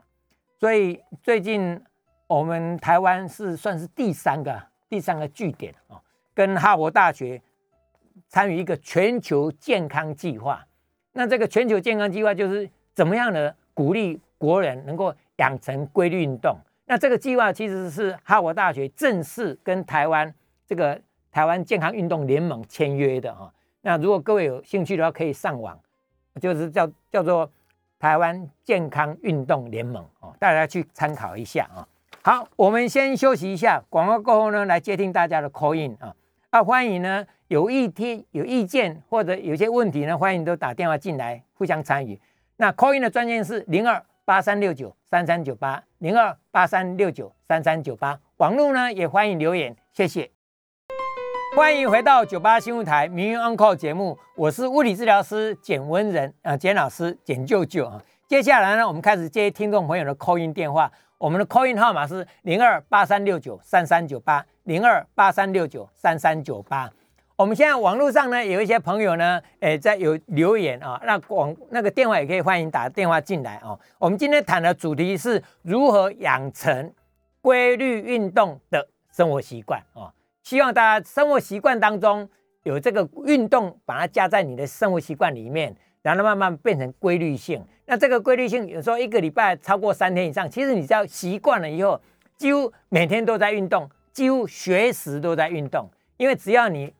[0.60, 1.84] 所以最近
[2.28, 6.00] 我们台湾是算是第三个第三个据点啊，
[6.36, 7.42] 跟哈佛大学
[8.28, 10.64] 参与一个全球健康计划。
[11.14, 13.54] 那这个全球健康计划就是怎么样呢？
[13.74, 16.56] 鼓励国人能够养成规律运动。
[16.86, 20.34] 那这个计划其实是哈佛大学正式跟台湾。
[20.66, 21.00] 这个
[21.30, 25.78] 台湾健康运动联盟签约的哈，那如果各位有兴趣的话，可以上网，
[26.40, 27.48] 就是叫叫做
[28.00, 31.86] 台湾健康运动联盟哦，大家去参考一下啊。
[32.24, 36.16] 好，我们先休息一下，广告过后呢，来接听大家的 call in 啊。
[36.54, 42.22] 啊，欢迎呢有意听有意见或者有些问题呢，欢迎都打电话进来互相参与。
[42.58, 50.30] 那 call in 的专线是零二八三六九三三九八零二八三六九三三九八，网络呢也欢迎留言，谢谢。
[51.58, 58.00] 欢迎回到九八新闻台《名誉 Uncle》节目，我是物理治疗师简文仁啊，简老师，简舅舅啊。
[58.28, 60.92] 接下来呢，我们开始接听众朋友的 call in 电话，
[61.24, 66.92] 我们的 call in 号码是零二八三六九三三九八零二八三六九三三九八。
[67.38, 73.80] 我们现在网络上呢，有一些朋友呢，诶，在有留言啊，那广那个电话也可以欢迎打电话进来哦。
[74.00, 76.94] 我们今天谈的主题是如何养成
[77.40, 80.12] 规律运动的生活习惯啊。
[80.42, 82.30] 希望大家生活习惯当中
[82.64, 87.66] 有这个运动，把它加在你的生活习惯里面，然后慢慢变成规律性。
[87.86, 92.00] 那这个规律性有时候一个礼拜超过三天以上，其实你只要习惯了以后，
[92.38, 95.90] 几乎每天都在运动，几乎随时都在运动。
[96.18, 96.94] 因为只要你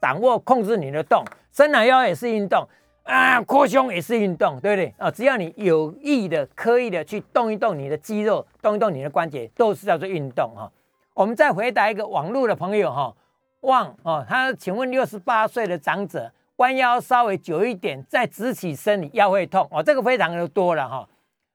[0.00, 2.66] 掌握控制你的动，伸懒腰也是运动
[3.04, 5.10] 啊，扩胸也是运动，对不对啊？
[5.10, 10.72] 只要你有意的、刻意的去动一动你的肌肉，动一动你的关节，都是叫做运动哈。
[11.12, 13.14] 我们再回答一个网络的朋友哈，
[13.60, 21.08] 旺哦，他请问六十八岁的长者弯腰稍微久一点再直起身你腰会痛哦，这个非常的多了哈，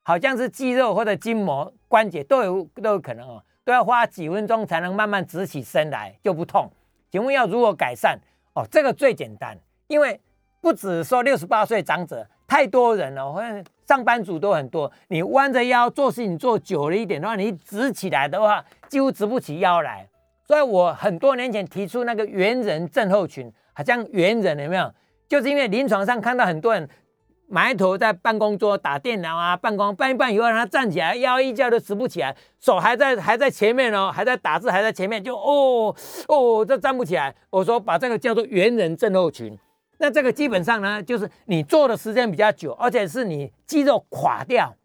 [0.04, 6.70] 好像是肌肉或者筋膜关节都有都有可能哦，都要花几分钟才能慢慢直起身来就不痛。
[7.12, 8.20] 请问要如何改善
[8.54, 8.68] 哦？
[8.70, 9.58] 这个最简单，
[9.88, 10.20] 因为
[10.62, 18.64] 不止说六十八岁长者，太多人了，或者上班族都很多，你弯着腰做事情做久了一点的话，你直起来的话。
[18.90, 20.10] 几乎直不起腰来，
[20.48, 24.94] 所以我很多年前提出那个猿人症候群，好像猿人有没有？
[25.30, 26.90] 就是因为临床上看到很多人
[27.48, 35.96] 埋头在办公桌打电脑啊，办公办一办以后，让他站起来，腰一叫都直不起来，手还在还在前面哦，还在打字，还在前面，就哦
[36.28, 37.34] 哦，这站不起来。
[37.52, 39.58] 我说把这个叫做猿人症候群。
[40.00, 44.76] 那这个基本上呢，就是你坐的时间比较久，而且是你肌肉垮掉。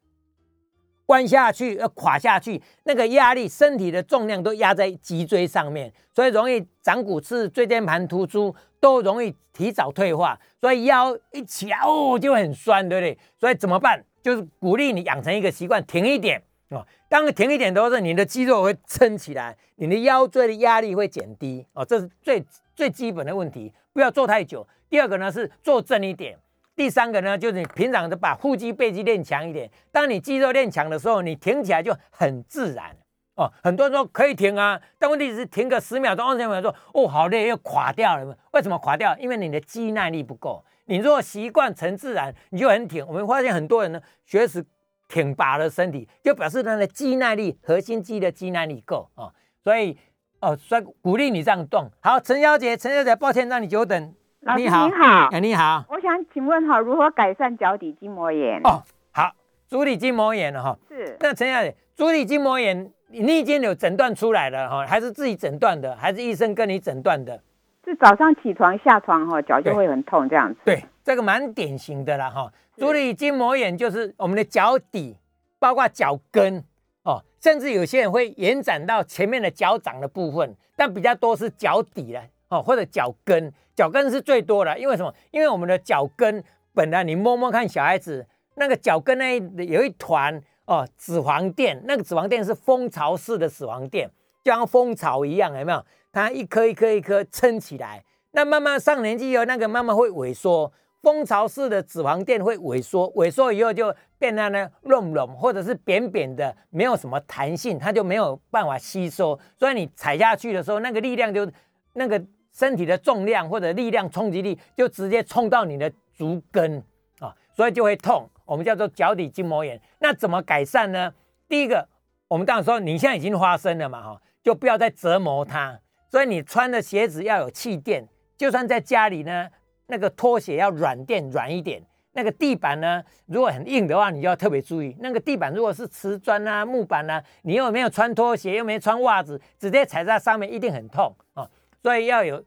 [1.08, 8.54] 弯下去要垮下去，那个压力，身体的重量都压在脊椎上面，所以容易长骨刺、椎间盘突出，
[8.84, 10.38] 都容易提早退化。
[10.60, 13.18] 所以腰一起来哦，就很酸，对不对？
[13.40, 14.04] 所以怎么办？
[14.22, 16.86] 就是鼓励你养成一个习惯，停一点哦。
[17.08, 21.82] 当你停一点的时候，你的肌肉会撑起来，你的腰椎的压力会减低哦。
[21.82, 22.44] 这是最
[22.74, 24.66] 最基本的问题，不要做太久。
[24.90, 26.36] 第二个呢是坐正一点。
[26.76, 29.70] 第三个呢，就是你平常的把腹肌背肌练强一点。
[29.90, 32.94] 当你肌肉练强的时候，你挺起来就很自然
[33.34, 33.52] 哦。
[33.62, 38.36] 很多人说可以停啊，但问题是停个十秒钟、二十秒钟，哦，好累，又垮掉了。
[38.52, 39.16] 为什么垮掉？
[39.18, 43.06] 因为你的肌耐力不够，你如果习惯成自然，你就很挺。
[43.06, 44.64] 我们发现很多人呢，学识
[45.08, 49.30] 挺拔的身体，就表示他的肌耐力、核心肌的肌耐力够啊。
[49.62, 49.96] 所以
[50.40, 51.90] 哦，所以鼓励你这样动。
[52.00, 54.14] 好，陈小姐，陈小姐，抱歉让你久等。
[54.56, 55.82] 你好，你好，哎，你好。
[55.88, 58.60] 我想请问哈，如何改善脚底筋膜炎？
[58.62, 59.32] 哦，好，
[59.66, 60.78] 足底筋膜炎了哈。
[60.86, 61.16] 是。
[61.20, 67.40] 那陈小姐，足底筋膜炎你已经有诊断出来了哈，还是自己诊断的，还是医生跟你诊断的？
[67.84, 70.60] 是早上起床下床哈，脚就会很痛这样子。
[70.64, 72.52] 对，这个蛮典型的啦哈。
[72.76, 75.16] 足底筋膜炎就是我们的脚底，
[75.58, 76.64] 包括脚跟
[77.02, 83.52] 哦，甚至有些人会延展到前面的脚掌的部分，但比较多是脚底了哦，或者脚跟。
[83.76, 85.12] 脚跟是最多的，因为什么？
[85.32, 94.10] 因为我们的脚跟本来你摸摸看，小孩子那个脚跟那有一团哦脂肪垫，那个脂肪垫是蜂巢式的脂肪垫，
[94.42, 95.84] 就像蜂巢一样，有没有？
[96.12, 100.72] 它一颗一颗一颗撑起来，那慢慢上年纪以后，那个慢慢会萎缩，
[101.02, 111.50] 蜂巢式的脂肪垫会萎缩，萎缩以后就变得呢隆隆或者是扁扁的，没有什么弹性，它就没有办法吸收，所以你踩下去的时候，那个力量就
[111.94, 112.22] 那个。
[112.56, 116.78] 身体的重量或者力量冲击力就直接冲到你的足跟
[117.18, 118.30] 啊，所以就会痛。
[118.44, 119.80] 我们叫做脚底筋膜炎。
[120.00, 121.12] 那怎么改善呢？
[121.48, 121.88] 第一个，
[122.28, 125.78] 我们当然说你现在已经发生了嘛，哈，就不要再折磨它。
[126.10, 129.48] 所以你穿的鞋子要有气垫，就算在家里呢，
[129.86, 131.82] 那个拖鞋要软垫软一点。
[132.16, 134.96] 那个地板呢，如果很硬的话，你就要特别注意。
[135.00, 141.44] 那个地板如果是瓷砖啊、木板啊，你又没有穿拖鞋，又没穿袜子，直接踩在上面一定很痛啊。
[141.82, 142.40] 所以要有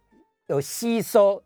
[0.45, 1.43] 有吸收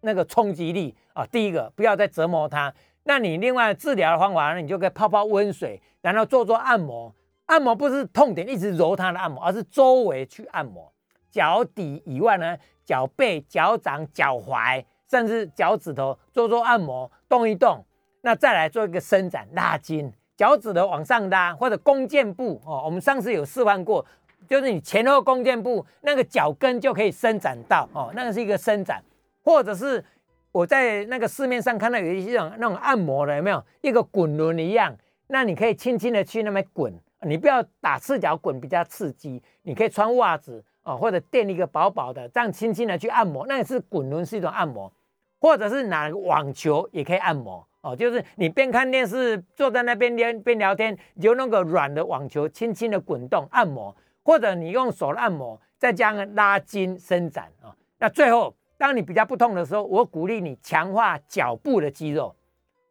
[0.00, 2.72] 那个冲击力啊，第一个不要再折磨它。
[3.08, 7.10] 那你另外治疗的方法呢，你就可以泡泡温水，然后做做按摩。
[7.46, 10.92] 按摩不是痛点一直揉它的按摩，而是周围去按摩。
[11.30, 17.82] 脚底以外呢，脚背、脚掌、脚踝，甚至脚趾头做做按摩，动一动。
[18.20, 22.82] 那再来做一个伸展拉筋，脚趾头往上拉，或者弓箭步哦。
[22.84, 24.04] 我们上次有示范过。
[24.46, 29.02] 就是你前后弓箭步，那个脚跟就可以伸展到哦，那个是一个伸展，
[29.42, 30.04] 或者是
[30.52, 34.96] 我在那个市面上看到有一种那种按摩的，有没有一个滚轮一样？
[35.28, 44.92] 那你可以轻轻的去那边滚，你不要打赤脚滚比较刺激，你可以穿袜子哦，或者垫一个薄薄的，这样轻轻的去按摩，那也是滚轮是一种按摩，
[45.40, 53.94] 或者是拿网球也可以按摩哦，就是你边看电视坐在那边边边聊天，你就那个软的网球轻轻的滚动按摩。
[54.24, 62.34] 或者你用手按摩，再加上拉筋伸展啊，那最后当你比较不痛的时候，我鼓励你强化脚部的肌肉。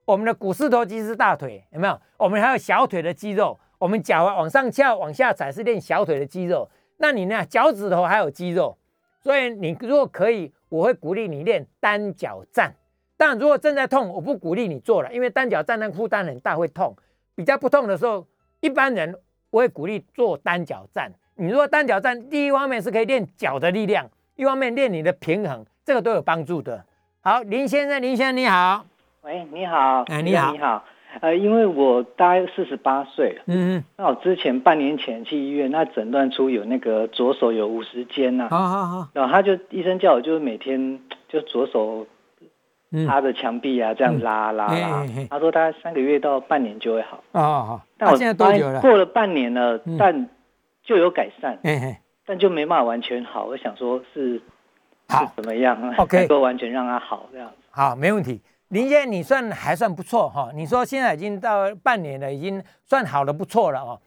[0.05, 1.99] 我们的股四头肌是大腿，有没有？
[2.17, 6.69] 我们还有小腿的肌肉，我们脚往上翘、往下踩是练小腿的肌肉。
[6.97, 7.45] 那你呢？
[7.45, 8.77] 脚趾头还有肌肉，
[9.19, 12.75] 所以你如果可以，我会鼓励你练单脚站。
[13.15, 16.95] 但如果正在痛，我不鼓励你做了，因为单脚站那负担很大，会痛。
[17.35, 18.25] 比较不痛的时候，
[18.61, 19.15] 一般人
[19.49, 21.11] 我会鼓励做单脚站。
[21.35, 26.83] 你如果单脚站，第一方面是可以练脚的力量，一方面练你的平衡，这个都有帮助的。
[27.21, 28.85] 好，林先生，林先生你好，
[29.21, 30.83] 喂，你好，哎，你好，你好，
[31.21, 42.05] 呃，因为我大概四十八岁，嗯嗯，那我之前半年前去医院，那诊断出有那个左手有五十肩呐，好好好，然后他就医生叫我就是每天 就左手
[43.07, 48.81] 趴着墙壁啊，这样拉拉拉，他说大概三个月到半年就会好，哦好，但我现在多久了？
[48.81, 50.27] 过了半年了，但
[50.83, 51.57] 就有改善，
[52.25, 53.45] 但就没办法完全好。
[53.45, 54.41] 我想说，是
[55.09, 57.49] 是怎么样？OK，能够完全让它好这样。
[57.69, 58.41] 好，没问题。
[58.69, 60.51] 林先生，你算还算不错哈。
[60.53, 64.01] 你说现在已经到半年了，已经算好的不错了哦。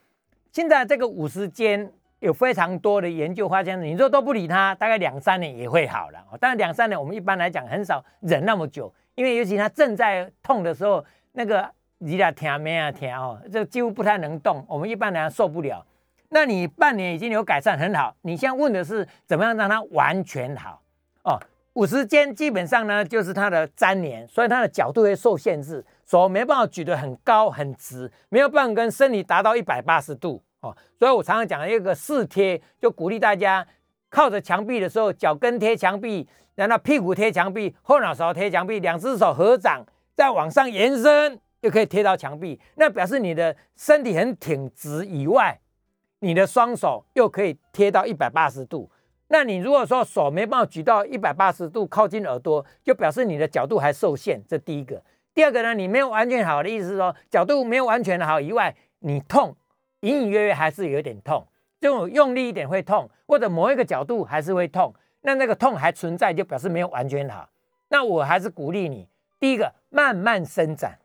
[0.53, 6.19] 现在这个五十间有非常多的研究发现，你说都不理它，大概两三年也会好了。
[6.39, 14.63] 但是两三年我们一般来讲很少忍那么久，因为尤其他正在痛的时候，那个你俩听没啊听哦，这几乎不太能动。
[14.69, 15.83] 我们一般来讲受不了。
[16.29, 18.15] 那你半年已经有改善，很好。
[18.21, 20.83] 你现在问的是怎么样让它完全好
[21.25, 21.41] 哦？
[21.75, 30.77] 五十肩基本上呢就是它的粘连，所以它的角度会受限制，手没办法举得很高很直，没有办法跟身体达到一百八十度哦。
[30.99, 33.67] 所以我常常讲一个四贴，就鼓励大家
[34.09, 42.61] 靠着墙壁的时候，脚跟贴墙壁，然后屁股贴墙壁，后脑勺贴墙壁，两只手合掌，再往上延伸，就可以贴到墙壁。
[42.75, 45.61] 那表示你的身体很挺直以外。
[46.23, 48.91] 你的双手又可以贴到一百八十度，
[49.33, 54.43] 那你如果说手没办法举到一百八十度靠近耳朵，就表示你的角度还受限。
[54.49, 55.01] 这第一个。
[55.33, 59.57] 第二个呢，你没有完全好的意思是说角度没有完全好以外，你痛
[60.01, 61.47] 隐隐约约还是有点痛，
[61.81, 67.49] 就用力一点会痛，或者某一个角度还是会痛，那那个痛还存在，就表示没有完全好。
[67.91, 70.99] 那我还是鼓励你第一个慢慢伸展，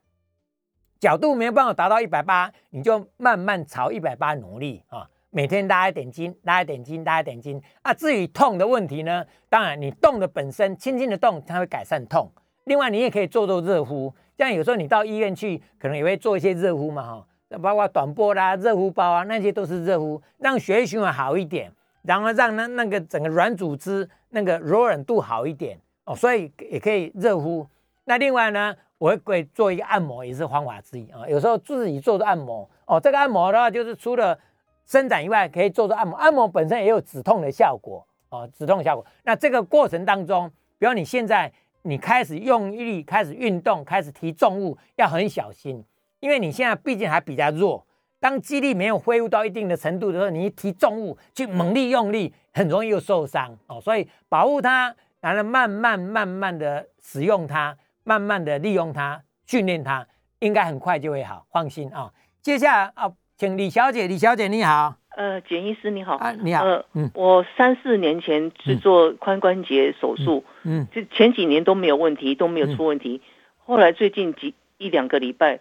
[1.00, 5.12] 角度没有办法达到一百八，你就慢慢朝一百八努力啊。
[5.36, 7.94] 每天拉一点筋，拉一点筋，拉一点筋啊。
[7.94, 12.32] 至于痛的问题呢，当然你动的本身轻轻的动，它会改善痛。
[12.64, 17.28] 另外你也可以做做热敷，像有时候你到医院去，可能也会做一些热敷嘛哈，
[17.62, 21.70] 包括短波啦、热敷包啊，那些都是热敷，让血液循环好一点，
[22.04, 26.16] 然后让那那个整个软组织那个柔软度好一点哦。
[26.16, 27.68] 所以也可以热敷。
[28.06, 31.28] 那另外呢，我会做一个按摩，也是方法之一啊。
[31.28, 34.40] 有时候自己做的按摩哦，这个按摩的话，就是除了
[34.86, 36.16] 伸展以外，可以做做按摩。
[36.18, 39.06] 按摩本身也有止痛的效果哦，止痛效果。
[39.24, 45.84] 那这个过程当中，比如你现在你开始用力、开始运动、开始提重物，要很小心，
[46.20, 47.86] 因为你现在毕竟还比较弱。
[48.20, 53.80] 当肌力没有恢复到一定的程度的时候，你一提重物去猛力用力，很容易又受伤哦。
[53.82, 60.08] 所以保护它，然后慢慢慢慢的使用它，慢慢的利用它，训练它，
[60.40, 62.12] 应该很快就会好，放心啊。
[62.42, 63.12] 接下来啊。
[63.38, 64.96] 请李小姐，李小姐你好。
[65.18, 66.16] 呃，简医师你好。
[66.16, 66.64] 啊，你好。
[66.64, 73.22] 呃，嗯，我三四年前去做髋关节手术，嗯，就前几年都没有问题，都没有出问题。
[73.66, 75.60] 后来最近几一两个礼拜，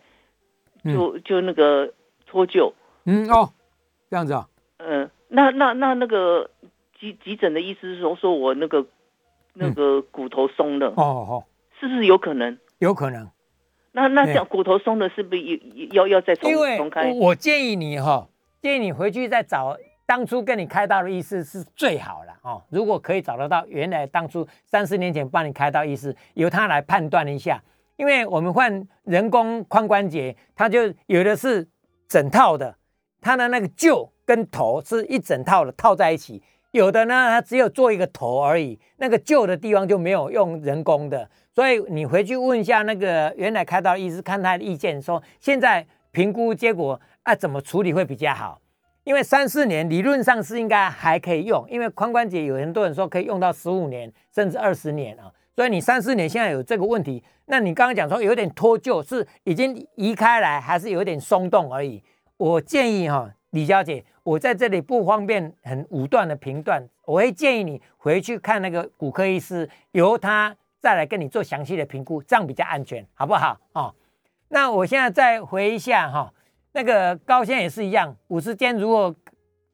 [0.85, 1.93] 就就那个
[2.27, 2.75] 脱臼。
[3.07, 3.51] 嗯哦，
[4.09, 4.49] 这样子啊。
[4.77, 6.51] 嗯，那那那那个
[7.01, 8.87] 急急诊的意思是说，说我那个
[9.53, 10.93] 那个骨头松了。
[10.97, 11.45] 哦哦，
[11.81, 12.57] 是不是有可能？
[12.79, 13.29] 有可能。
[13.97, 15.43] 那那讲骨头松了，是不是
[15.93, 17.13] 要要再重重开？
[17.13, 18.29] 我建议你哈，
[18.61, 22.61] 建议你回去再找当初跟你开刀的医师是最好了哦。
[22.71, 27.63] 如果可以找得到原来当初三四年前帮你开刀医师，由他来判断一下。
[27.97, 31.65] 因为我们换人工髋关节，它就有的是
[32.09, 32.77] 整套的，
[33.21, 36.43] 它的那个臼跟头是一整套的套在一起；
[36.75, 41.31] 有的呢，它只有做一个头而已，那个旧的地方就没有用人工的。
[41.55, 48.61] 所以你回去问一下那个原来开刀医师，看他的意见，说现在评估结果啊怎么处理会比较好？
[49.05, 55.31] 因为三四年理论上是应该还可以用，因为髋关节有很多人说可以用到十五年甚至二十年啊。
[55.55, 62.03] 所以你三四年现在有这个问题，那你刚刚讲说有点脱臼，是已经移开来还是有点松动而已？
[62.37, 70.55] 我建议哈，李小姐，我在这里不方便很武断的评断，我会建议你回去看那个骨科医师，由他。
[70.81, 73.59] 再来跟你做详细的评估，这样比较安全，好不好？
[73.73, 73.95] 哦，
[74.49, 76.31] 那我现在再回一下哈，
[76.73, 79.15] 那个高先也是一样，五十肩如果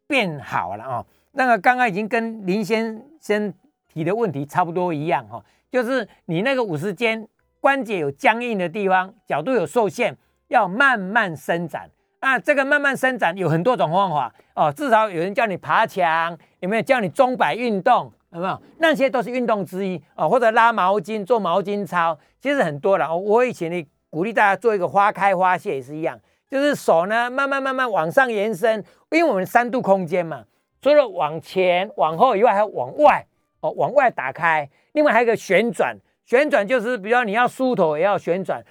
[0.06, 3.52] 变好了哦，那个刚刚已经跟林先生
[3.88, 7.26] 提的问题差不多一样哈，就是你那个五十肩
[7.60, 10.16] 关节有僵硬的地方，角度有受限，
[10.46, 11.90] 要慢慢伸展。
[12.20, 18.12] 啊，这个慢慢伸展有很多种方法哦，至少有人叫你爬墙，有没有叫你钟摆运动？
[18.32, 18.62] 有没有？
[18.78, 23.16] 那些都是运动之一哦，或者拉毛巾、做毛巾操，其实很多了。
[23.16, 30.44] 我以前呢鼓励大家做一个花开花谢也是一样，就是手呢慢慢慢慢往上延伸，因为我们三度空间嘛，
[30.80, 33.26] 除了往前、往后以外，还要往外
[33.60, 34.68] 哦，往外打开。
[34.92, 38.62] 另外还有一个旋转，旋转就是比如你要梳头也要旋转，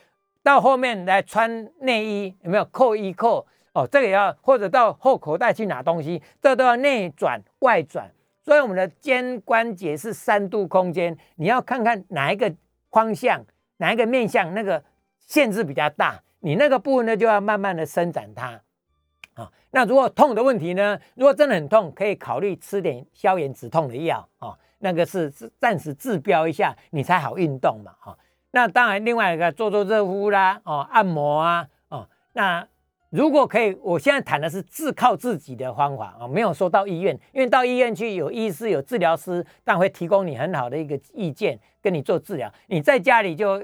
[0.44, 3.88] 到后面来穿内衣有没有扣衣扣哦？
[3.88, 8.10] 这个也要，或者到后口袋去拿东西，这都要内转外转。
[8.42, 12.52] 所以我们的肩关节是三度空间，你要看看哪一个
[12.90, 13.46] 方向、
[13.78, 14.84] 哪一个面向，那个
[15.20, 18.60] 限制比较大，你那个部分呢就要慢慢的伸展它。
[19.36, 27.94] 啊，那如果痛的问题呢，如果真的很痛，可以考虑吃点消炎止痛的药啊，那个是暂时治标一下，你才好运动嘛。
[28.00, 28.18] 哈，
[28.52, 32.68] 那当然另外一个做做热敷啦，哦，按摩啊，哦，那。
[33.12, 42.54] 如果可以，我现在谈的是自靠自己的方法啊，没有说到医院，因为到医院去有医师、有治疗师，但会提供你很好的一个意见，跟你做治疗。
[42.68, 43.58] 你在家里就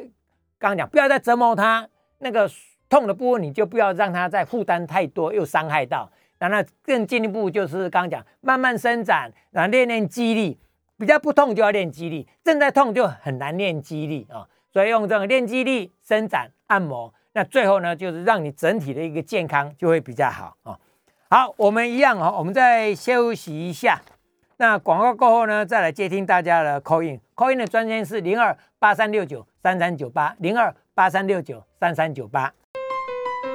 [0.57, 2.49] 刚刚讲，不要再折磨他那个
[2.89, 6.11] 痛的部分，你就不要让他再负担太多，又伤害到。
[6.39, 10.57] 然后更进一步就是刚刚讲，慢慢伸展，然后练练肌力。
[10.97, 14.47] 比较不痛就要练肌力，正在痛就很难练肌力啊。
[14.75, 17.13] 所以用这种练肌力、伸展、按摩。
[17.31, 20.77] 那最后呢，就是让你整体的一个健康就会比较好啊。
[21.29, 24.01] 好，我们一样哦，我们再休息一下。
[24.57, 27.21] 那广告过后呢，再来接听大家的 call in。
[27.37, 32.51] call in 的专线是零二八三六九三三九八零二八三六九三三九八。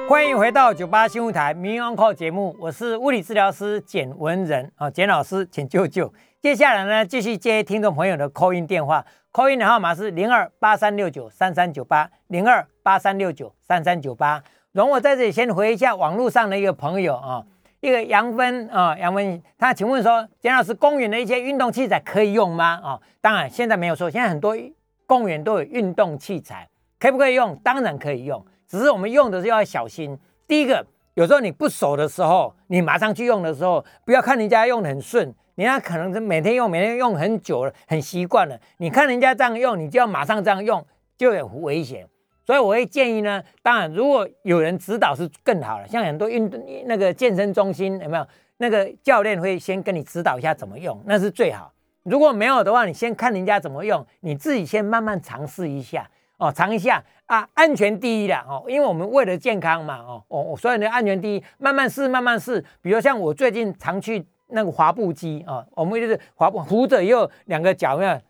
[0.09, 6.11] 欢迎回到九八新闻台民安 call 节目，我是物理治疗师简文仁啊，简老师，请舅舅。
[6.41, 9.05] 接下来呢，继续接听众朋友的 call in 电话。
[9.31, 14.43] call in 的号码是零二八三六九三三九八零二八三六九三三九八。
[14.71, 17.45] 容我在这里先回一下网络上的一个朋友啊，
[17.79, 22.81] 一个杨芬啊，杨芬，他请问说，简老师，公园的一些运动器材可以用吗？
[22.83, 24.57] 啊，当然现在没有说，现在很多
[25.05, 26.67] 公园都有运动器材，
[26.99, 27.55] 可不可以用？
[27.57, 30.17] 当然可以用，只是我们用的时候要小心。
[30.47, 30.83] 第一个，
[31.13, 35.31] 有时候你不熟的时候，你马上去用的时候，不要看人家用的很顺，
[35.61, 38.59] 人家可能是每天用，每天用很久了，很习惯了。
[38.77, 40.83] 你看人家这样用，你就要马上这样用，
[41.15, 42.07] 就有危险。
[42.43, 45.87] 所以我会建议呢，当然如果有人指导是更好了。
[45.87, 51.71] 像很多运动那个健身中心有没有那个教练会先跟你指导一下怎么用，那是最好。
[52.03, 62.65] 如果没有的话，你先看人家怎么用，你自己先慢慢尝试一下哦，尝一下啊，安全第一啦哦，因为我们为了健康嘛哦，我所以呢安全第一，慢慢试，慢慢试。
[62.81, 68.21] 比如像我最近常去那个滑步机啊，我们就是滑步扶着又两个脚像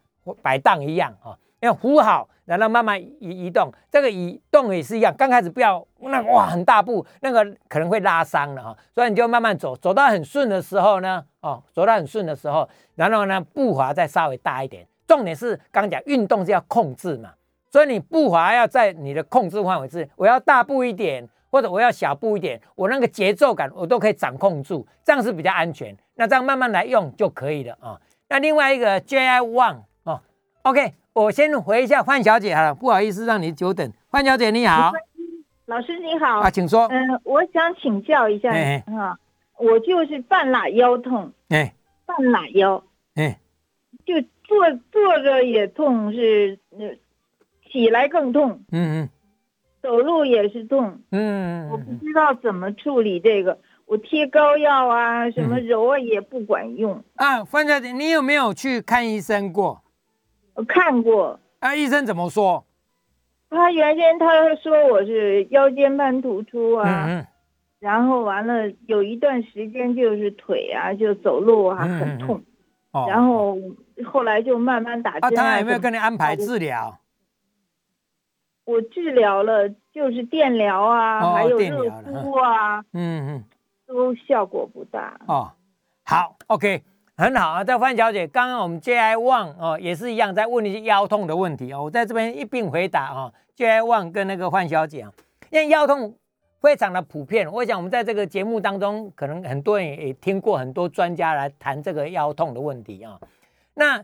[0.41, 2.27] 摆荡一样啊，要扶好。
[2.43, 5.13] 然后慢慢移移动，这个移动也是一样。
[5.15, 8.77] 刚开始不要那哇很大步，那个可能会拉伤了哈。
[8.93, 14.85] 所以你就慢慢走，走到很顺的时候呢，哦，走到很顺的时候，然后呢步伐再稍微大一点。
[15.07, 17.29] 重点是刚讲运动是要控制嘛，
[17.69, 20.09] 所以你步伐要在你的控制范围之内。
[20.17, 25.95] 我要大步一点，或者我要小步一点，我那个节奏感我都可以掌控住，这样是比较安全。
[26.21, 27.99] 那这样慢慢来用就可以了啊。
[28.29, 30.21] 那另外一个 JI One 哦
[30.61, 30.93] ，OK。
[31.13, 33.91] 我先回一下范小姐好了，不好意思让你久等。
[34.11, 34.93] 范小姐你好，
[35.65, 36.39] 老师你好。
[36.41, 36.85] 啊，请说。
[36.91, 38.51] 嗯，我想请教一下
[38.95, 39.17] 啊，
[39.57, 41.73] 我就是半拉腰痛，哎，
[42.05, 42.83] 半拉腰，
[43.15, 43.39] 哎，
[44.05, 46.85] 就坐坐着也痛，是那
[47.71, 49.09] 起来更痛，嗯嗯，
[49.81, 53.57] 走路也是痛，嗯，我不知道怎么处理这个，
[53.91, 57.43] 我贴膏药啊，什么揉啊也不管用啊。
[57.43, 59.83] 范小姐，你有没有去看医生过？
[60.53, 62.63] 我看过，啊，医生怎么说？
[63.49, 67.27] 他原先他说我是腰间盘突出啊，
[67.79, 72.41] 然后完了有一段时间就是腿啊，就走路啊很痛，
[73.09, 73.57] 然后
[74.05, 75.35] 后来就慢慢打针。
[75.35, 76.97] 他有没有跟你安排治疗？
[78.63, 83.43] 我治疗了，就是电疗啊，还有热敷啊，嗯嗯，
[83.93, 85.19] 都效果不大。
[85.27, 85.51] 哦，
[86.03, 86.83] 好，OK。
[87.17, 93.31] 很好啊，这范小姐，刚刚我们 JI One 哦也是一样在问一些腰痛的问题哦，我在这边一并回答啊。
[93.55, 95.13] JI One 跟那个范小姐啊，
[95.51, 96.15] 因为腰痛
[96.61, 103.19] 非常的普遍，我想我们在这个节目当中，可能很多人也听过很多专家来谈这个腰痛的问题啊。
[103.75, 104.03] 那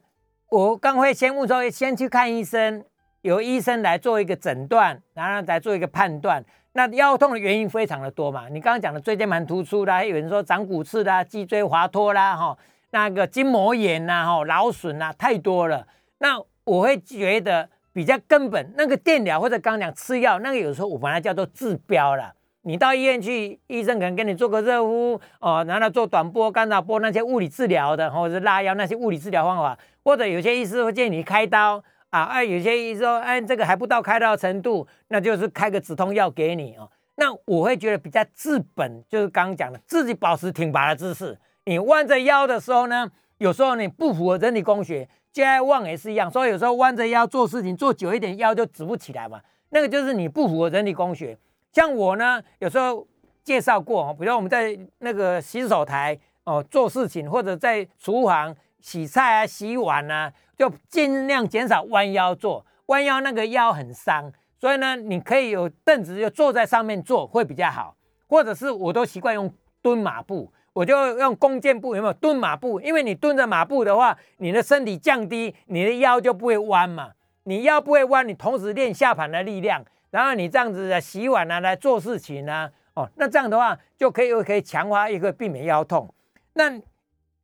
[0.50, 2.84] 我刚会先问说，先去看医生，
[3.22, 6.44] 由医生来做一个诊断，然后再做一个判断。
[6.78, 12.56] 那腰痛的原因非常的多嘛，你刚刚讲的椎间盘突出啦，有人说长骨刺啦，脊椎滑脱啦，哈。
[12.92, 15.88] 那个筋膜炎呐，哈，劳损呐，太多了。
[16.20, 22.32] 那我会觉得比较根本，那个电疗或者刚刚讲吃药，那个有时候我把它叫做治标了。
[22.62, 36.90] 你到医院去，医生可能给你做个热敷哦，然后做短波、干扰波那些物理治疗的，或者是拉腰那些物理治疗方法，或者有些医师会建议你开刀啊，哎，有些医生说，哎，这个还不到开刀程度，那就是开个止痛药给你哦。
[37.16, 41.38] 那我会觉得比较治本，就是刚刚讲的，自己保持挺拔的姿势。
[41.66, 49.42] 你弯着腰的时候呢，有时候你不符合人体工学，JI One 也是一样，所以有时候弯着腰做事情做久一点，腰就直不起来嘛。
[49.72, 51.38] 那个就是你不符合人体工学。
[51.74, 53.06] 像我呢，有时候
[53.44, 64.32] 介绍过，比如我们在那个洗手台哦做事情，或者在厨房洗菜啊、洗碗啊，就尽量减少弯腰做，弯腰那个腰很伤。
[64.60, 67.96] 所以呢，你可以有凳子就坐在上面做会比较好，
[68.28, 70.52] 或者是我都习惯用蹲马步。
[70.74, 72.80] 我就用弓箭步，有没有蹲马步？
[72.82, 77.10] 因为你蹲着马步的话，你的身体降低，你的腰就不会弯嘛。
[77.46, 86.14] 你腰不会弯，你同时练下盘的力量，然后你这样子的洗碗啊，来做事情啊，哦，那这样的话就可以又可以强化，一个避免腰痛。
[86.54, 86.80] 那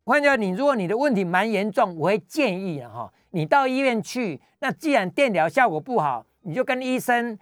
[0.05, 4.41] 换句话你如果你的问题蛮严重，我会建议啊，哈，你到医院去。
[4.59, 7.37] 那既然电疗效果不好，你就跟医生。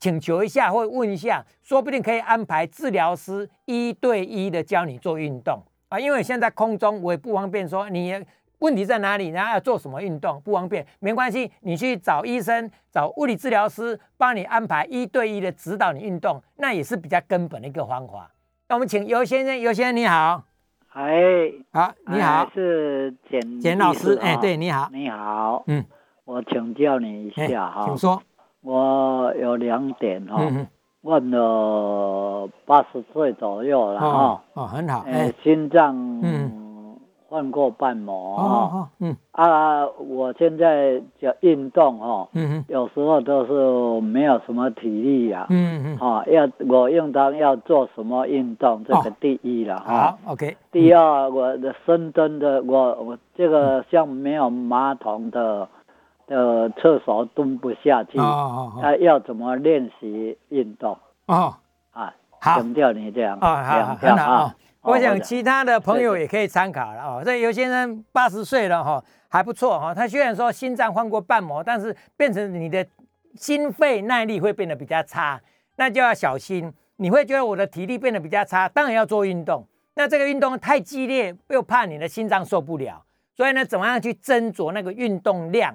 [0.00, 5.98] 请求一下或问一下，说不定可以安排治疗师一对一的教你做运动啊。
[5.98, 8.14] 因为现在空中我也不方便说你
[8.58, 18.30] 问题在哪里，然后要做什么运动不方便，没关系，你去找医生、找物理治疗师帮你安排一对一的指导你运动，那也是比较根本的一个方法。
[18.68, 20.44] 那我们请尤先生，尤先生你好，
[20.94, 25.84] 哎，好，你好，是简简老师，哎，对，你好，你好，嗯，
[26.24, 28.22] 我请教你一下哈，请说。
[28.60, 30.40] 我有两点哈，
[31.00, 36.53] 问了八十岁左右了哈，哦很好，哎，心脏嗯
[37.34, 39.16] 换过瓣膜哈，嗯。
[39.32, 55.66] 啊，我现在叫运动哦，嗯有时候都是没有什么体力呀，嗯嗯，哈要我应当要做什么运动，这个第一了哈，OK，第二我的深蹲的我我这个像没有马桶的。
[56.26, 60.96] 的厕所蹲不下去，啊要怎么练习运动？
[61.26, 61.52] 哦，
[61.92, 64.54] 啊，强调你这样啊，很好啊。
[64.84, 67.22] 我想其他的朋友也可以参考了哦。
[67.24, 69.94] 这有些人八十岁了哈，还不错哈。
[69.94, 72.86] 他虽然说心脏换过瓣膜，但是变成你的
[73.34, 75.40] 心肺耐力会变得比较差，
[75.76, 76.72] 那就要小心。
[76.96, 79.66] 你会觉得我的体力变得比较差，当然要做运动。
[79.94, 83.02] 那这个运动太激烈，又怕你的心脏受不了，
[83.34, 85.74] 所以呢，怎么样去斟酌那个运动量？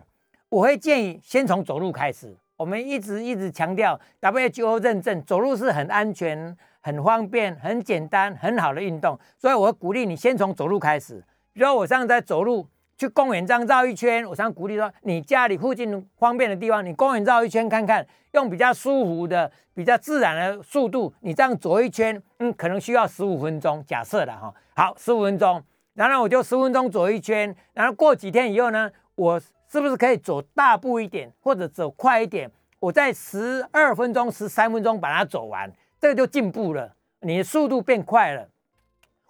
[0.49, 2.35] 我会建议先从走路开始。
[2.57, 11.23] 我们一直一直强调 WHO 认证，走路是很安全、很方便、很简单、很好的运动，所以我鼓励你先从走路开始。
[11.53, 12.67] 比如我上次在走路
[12.97, 24.53] 去公园这样绕一圈，我常鼓励说，你家里附近方便的地方，你公园绕一圈看看，用比较舒服的、比较自然的速度，你这样走一圈，嗯，可能需要十五分钟，假设的哈。
[24.75, 25.61] 好，十五分钟，
[25.93, 29.41] 然后我就十分钟走一圈，然后过几天以后呢，我。
[29.71, 32.49] 是不是可以走大步一点，或者走快一点？
[32.79, 38.47] 我在十二分钟、十三分钟把它走完，这个就进步了，你的速度变快了。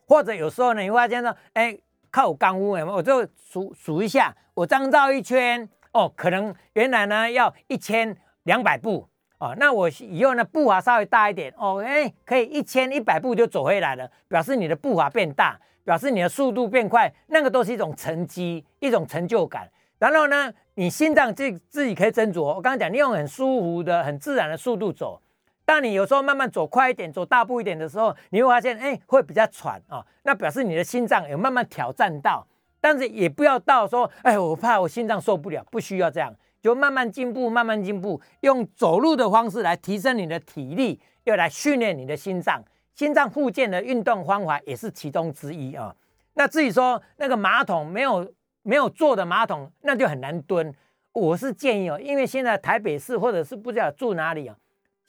[0.06, 1.78] 或者有时候呢，你会发现说，哎，
[2.10, 9.08] 靠钢屋哎，我就数数一下，我张绕一圈哦，可能原来呢要一千两百步
[9.40, 19.70] 哦，那我以后呢步伐稍微大一点哦，哎，可以一千一百步就走回来了，表示你的步伐变大，表示你的速度变快，那个都是一种成绩，一种成就感。
[20.00, 22.42] 然后呢，你心脏自自己可以斟酌。
[22.42, 25.22] 我刚刚讲，你用很舒服的、很自然的速度走。
[25.70, 30.04] 当你有时候慢慢走快一点、走大步一点的时候，你会发现，哎，会比较喘啊。
[30.24, 32.44] 那表示你的心脏有慢慢挑战到，
[32.82, 42.64] 但是也不要到说，哎，我怕我心脏受不了，不需要这样，就慢慢进步，慢慢进步，用走路的方式来提升你的体力，又来训练你的心脏。
[42.96, 45.96] 心脏复健的运动方法也是其中之一啊。
[46.34, 48.28] 那至于说那个马桶没有。
[48.62, 50.72] 没有坐的马桶，那就很难蹲。
[51.14, 54.56] 我是建议哦，因为现在台北市或者是不知道住哪里啊，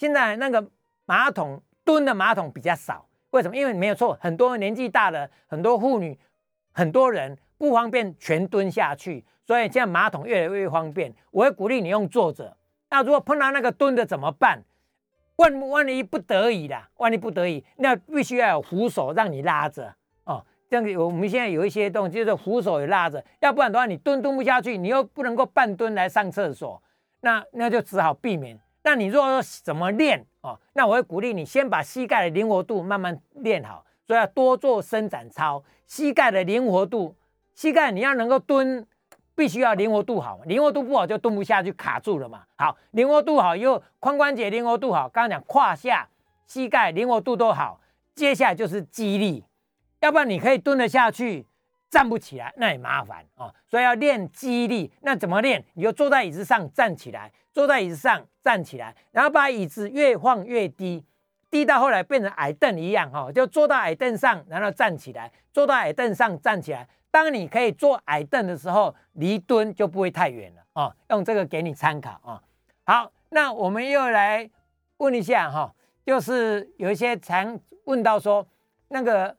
[0.01, 0.67] 现在那个
[1.05, 3.07] 马桶蹲的马桶比较少。
[3.33, 3.55] 为什么？
[3.55, 6.19] 因为没有错，很多年纪大的很多妇女，
[6.73, 11.15] 很多人不方便全蹲下去，所以现在马桶越来越方便。
[11.31, 12.57] 我会鼓励你用坐着。
[12.89, 14.65] 那如果碰到那个蹲的怎么办？
[15.37, 19.95] 万万一不得已的，万一不得已，那必须要有扶手让你拉着
[20.25, 20.43] 哦。
[20.71, 26.83] 这样子，我们现在有一些东西就是扶手也拉着，要不然的话，你蹲蹲不下去，你又不能够半蹲来上厕所，
[27.21, 28.59] 那那就只好避免。
[28.83, 35.63] 那你如果说怎么练哦，那我会鼓励你先把膝盖的灵活度慢慢练好，所以要多做伸展操。
[35.87, 37.15] 膝盖的灵活度，
[37.55, 38.87] 膝盖你要能够蹲，
[39.35, 42.45] 必须要灵活度好，灵活度不好就蹲不下去，卡住了嘛。
[42.57, 46.09] 好，灵活度好以后，髋关节灵活度好，刚刚讲胯下、
[46.47, 47.81] 膝盖灵活度都好，
[48.15, 49.45] 接下来就是肌力。
[50.01, 51.47] 要不然你可以蹲得下去，
[51.91, 53.53] 站不起来，那也麻烦哦。
[53.67, 55.63] 所以要练肌力，那怎么练？
[55.75, 61.05] 你就坐在椅子上站起来，坐在椅子上站起来，然后把椅子越放越低，
[61.51, 66.89] 低到后来变成矮凳一样哈，就坐到矮凳上，然后站起来，坐到矮凳上站起来。
[67.11, 70.95] 当你可以坐矮凳的时候，离蹲就不会太远了哦。
[71.09, 72.41] 用这个给你参考啊。
[72.85, 74.49] 好，那我们又来
[74.99, 75.75] 问一下哈，
[76.07, 78.47] 就是有一些常问到说
[78.89, 79.37] 那个。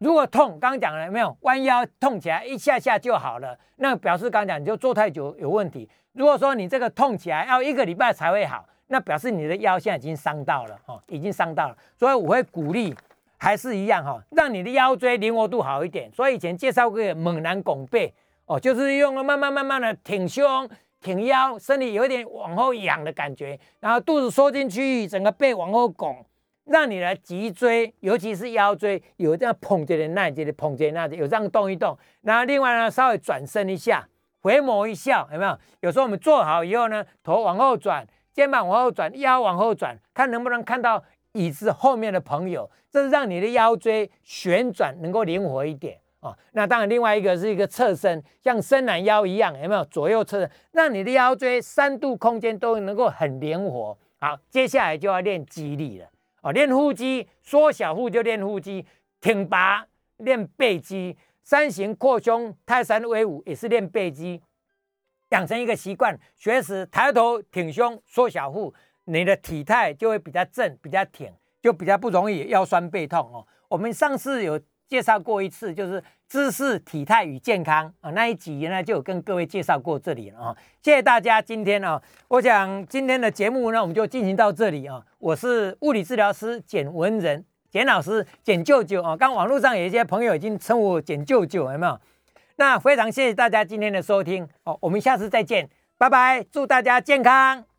[0.00, 1.36] 如果痛，刚刚讲了没有？
[1.42, 5.86] 弯腰痛起来一下下就好了，那表示刚刚讲你就坐太久有问题。
[6.12, 11.76] 如果说你这个痛起来要一个礼拜才会好，那表示你的腰现在已经伤到了哦，已经伤到了。
[11.98, 12.94] 所以我会鼓励，
[13.36, 16.10] 还是一样哈，让你的腰椎灵活度好一点。
[16.10, 18.10] 所以以前介绍过猛男拱背
[18.46, 20.66] 哦，就是用慢慢慢慢的挺胸、
[21.02, 26.24] 挺腰，身体有一点往后仰的感觉，然后肚子缩进去，整个背往后拱。
[26.64, 31.96] 让你的脊椎，尤其是腰椎，有这样捧着的那节的捧着那节，有这样动一动。
[32.22, 34.06] 然后另外呢，稍微转身一下，
[34.40, 35.58] 回眸一笑，有没有？
[35.80, 41.02] 有时候我们坐好以后呢，头往后转，肩膀往后转，腰往后转，看能不能看到
[41.32, 42.70] 椅子后面的朋友。
[42.92, 46.36] 这是让你的腰椎旋转能够灵活一点啊。
[46.52, 49.84] 那当然，另外一个是一个侧身，像伸懒腰一样，有没有？
[49.84, 53.96] 左右侧身，让你的腰椎三度空间都能够很灵活。
[54.18, 56.09] 好，接下来就要练肌力了。
[56.42, 58.86] 哦，练腹肌，缩小腹就练腹肌，
[59.20, 59.86] 挺拔
[60.18, 64.40] 练背肌，三型扩胸，泰山威武也是练背肌，
[65.30, 68.72] 养成一个习惯，学时抬头挺胸，缩小腹，
[69.04, 73.46] 你的体态就会比较正，比较挺，就比较不容易腰酸背痛哦。
[73.68, 74.60] 我们上次有
[74.90, 80.56] 介绍过一次，就是姿势、体态与健康啊那一集原来就有跟各位介绍过这里了啊。
[80.82, 85.00] 谢谢大家今天啊，我想今天的节目呢，我们就进行到这里啊。
[85.20, 89.16] 我是物理治疗师简文仁，简老师，简舅舅啊。
[89.16, 92.00] 刚网络上有一些朋友已经称我简舅舅，有没有？
[92.56, 97.69] 那非常谢谢大家今天的收听哦，我们下次再见，拜拜，祝大家健康。